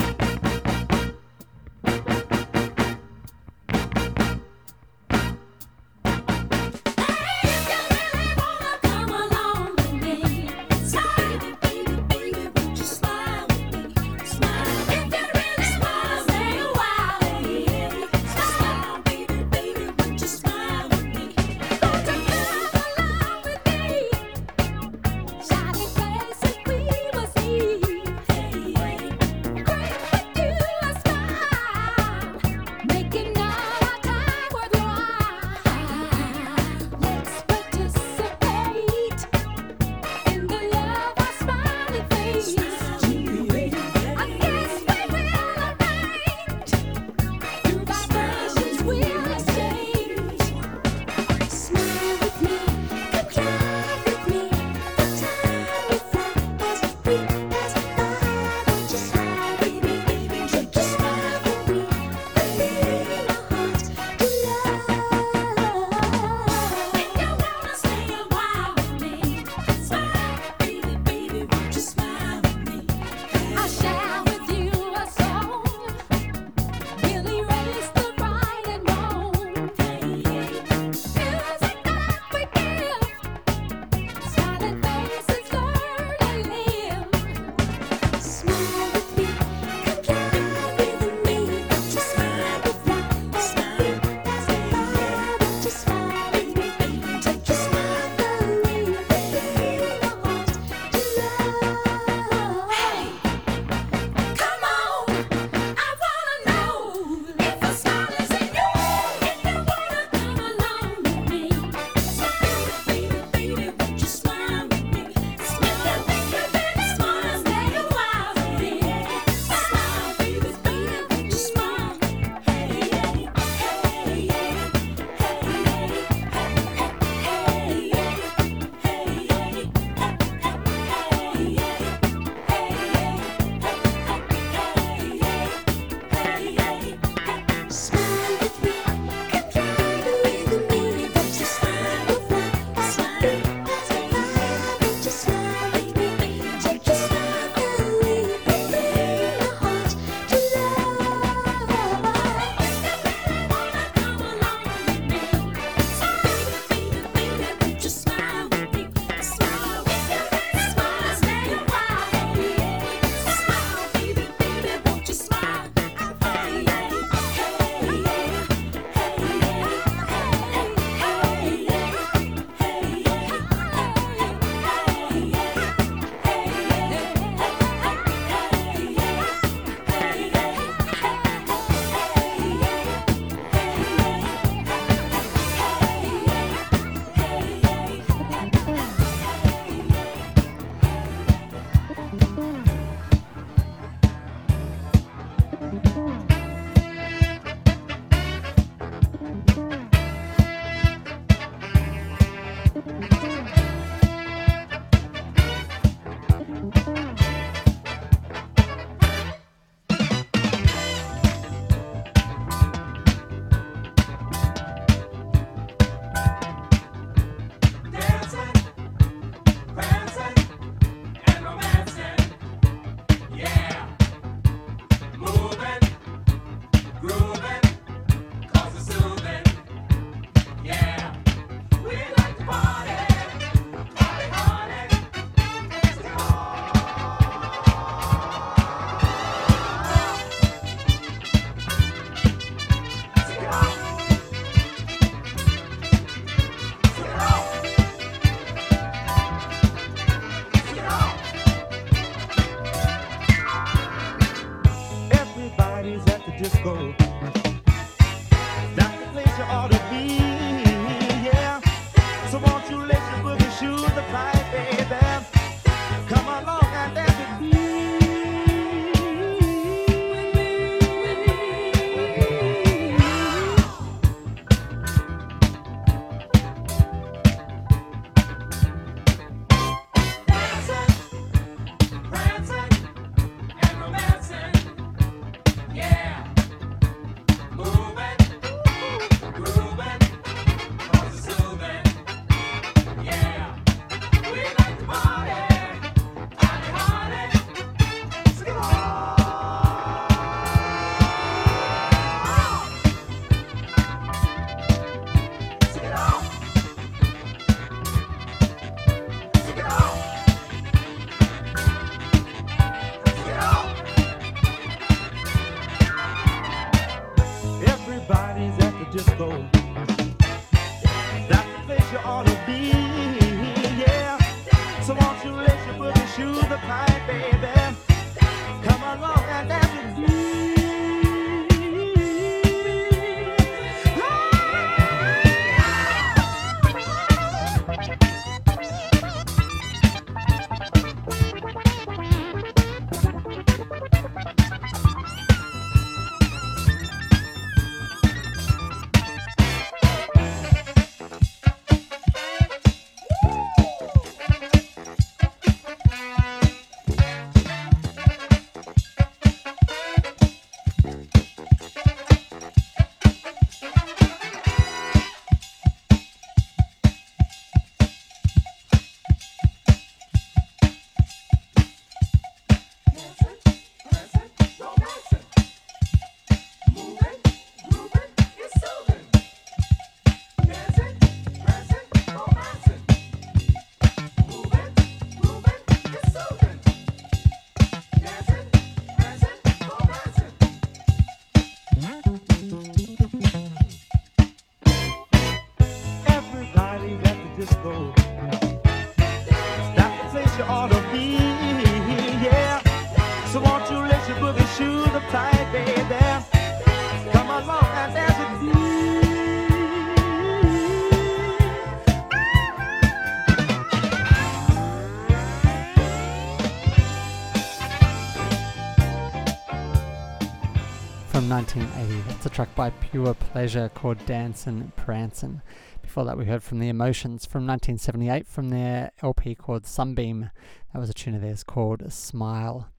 [421.41, 425.41] 1980, that's a track by Pure Pleasure called Dancin' Prancin'.
[425.81, 430.29] Before that, we heard from The Emotions from 1978 from their LP called Sunbeam.
[430.71, 432.69] That was a tune of theirs called Smile.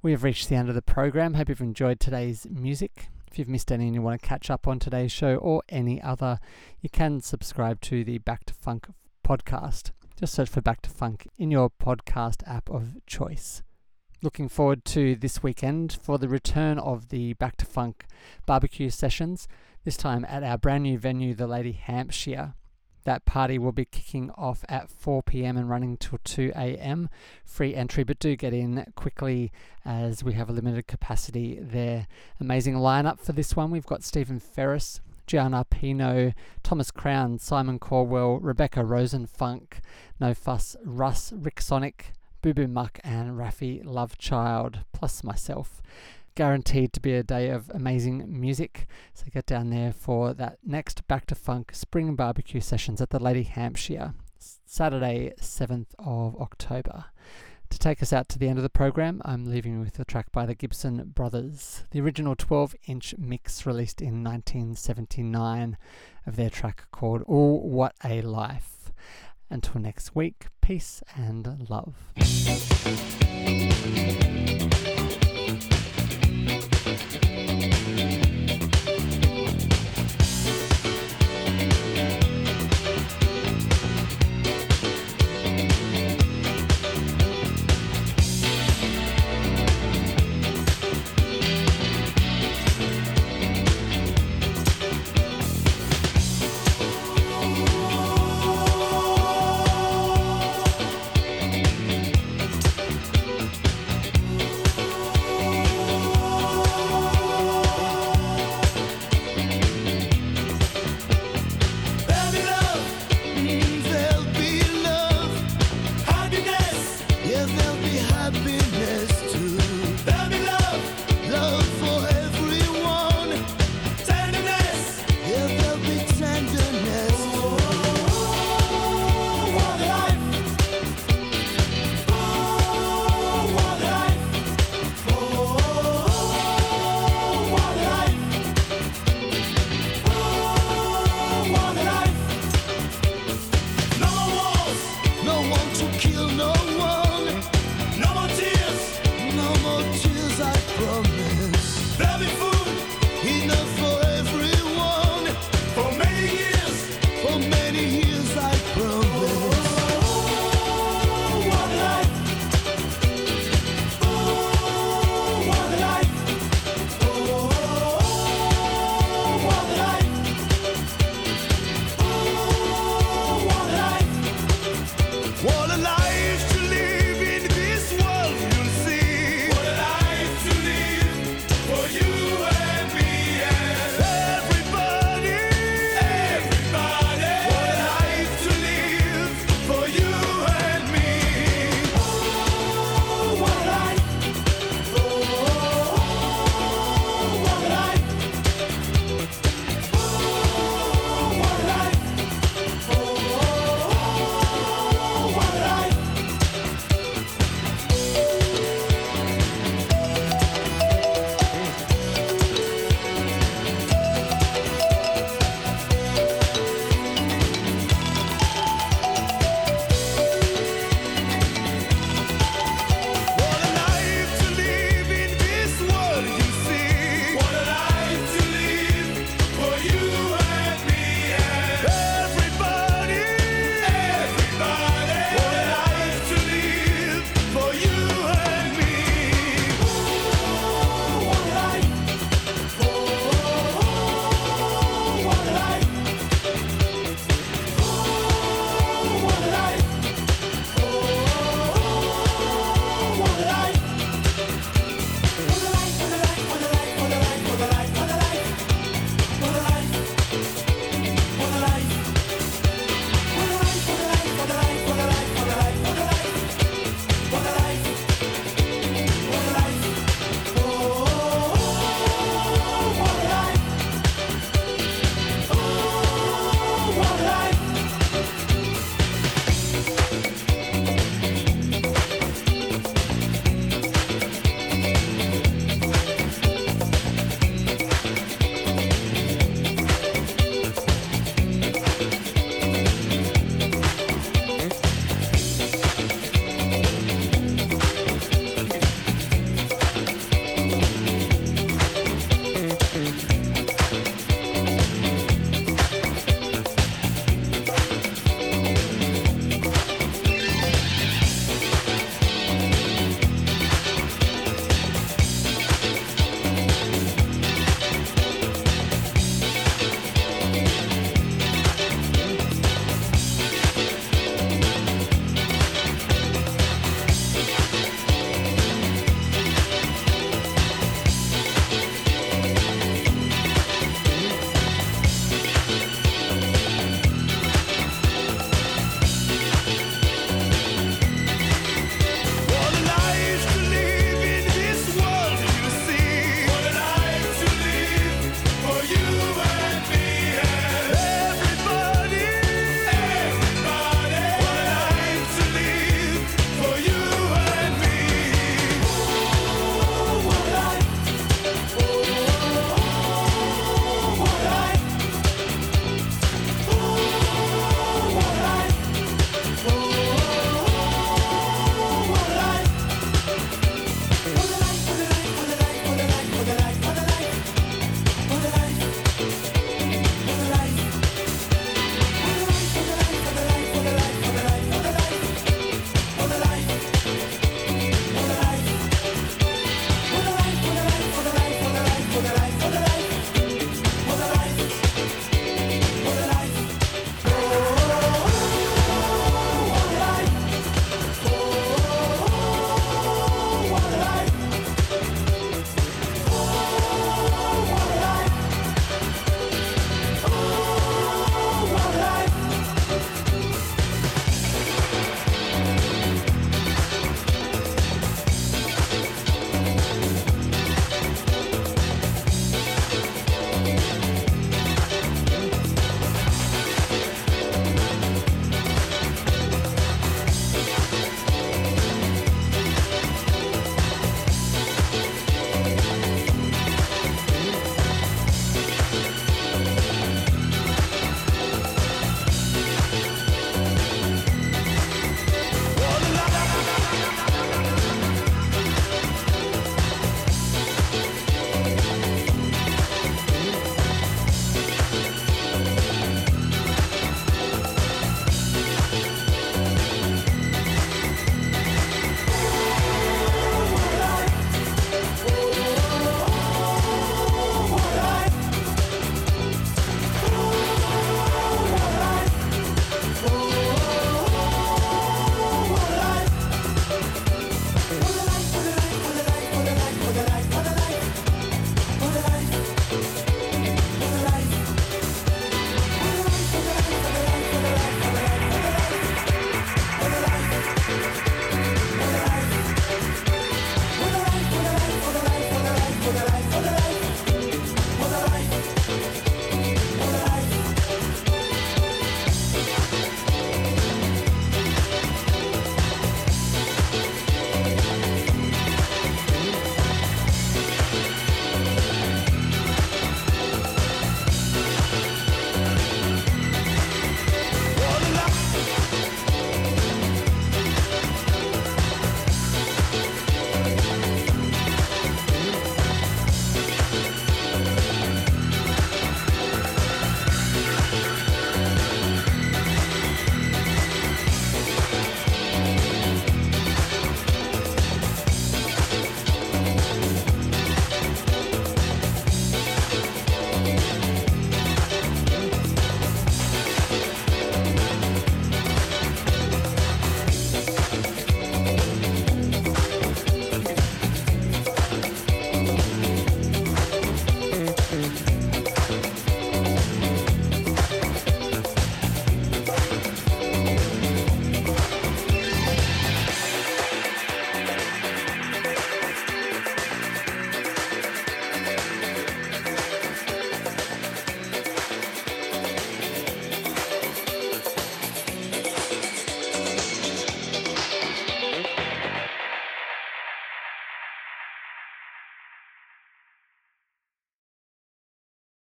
[0.00, 1.34] We have reached the end of the program.
[1.34, 3.08] Hope you've enjoyed today's music.
[3.30, 6.00] If you've missed any and you want to catch up on today's show or any
[6.00, 6.38] other,
[6.80, 8.86] you can subscribe to the Back to Funk
[9.22, 9.90] podcast.
[10.18, 13.62] Just search for Back to Funk in your podcast app of choice.
[14.20, 18.04] Looking forward to this weekend for the return of the Back to Funk
[18.46, 19.46] barbecue sessions,
[19.84, 22.54] this time at our brand new venue, the Lady Hampshire.
[23.04, 27.08] That party will be kicking off at 4 pm and running till 2 am.
[27.44, 29.52] Free entry, but do get in quickly
[29.84, 32.08] as we have a limited capacity there.
[32.40, 33.70] Amazing lineup for this one.
[33.70, 36.32] We've got Stephen Ferris, Gianna Pino,
[36.64, 39.74] Thomas Crown, Simon Corwell, Rebecca Rosenfunk,
[40.18, 45.82] No Fuss, Russ, Rick Sonic, Boo Boo Muck, and Rafi Lovechild, plus myself.
[46.34, 48.86] Guaranteed to be a day of amazing music.
[49.12, 53.18] So get down there for that next Back to Funk spring barbecue sessions at the
[53.18, 57.06] Lady Hampshire, Saturday, 7th of October.
[57.70, 60.32] To take us out to the end of the program, I'm leaving with a track
[60.32, 65.76] by the Gibson Brothers, the original 12 inch mix released in 1979
[66.26, 68.77] of their track called Oh What a Life.
[69.50, 71.94] Until next week, peace and love.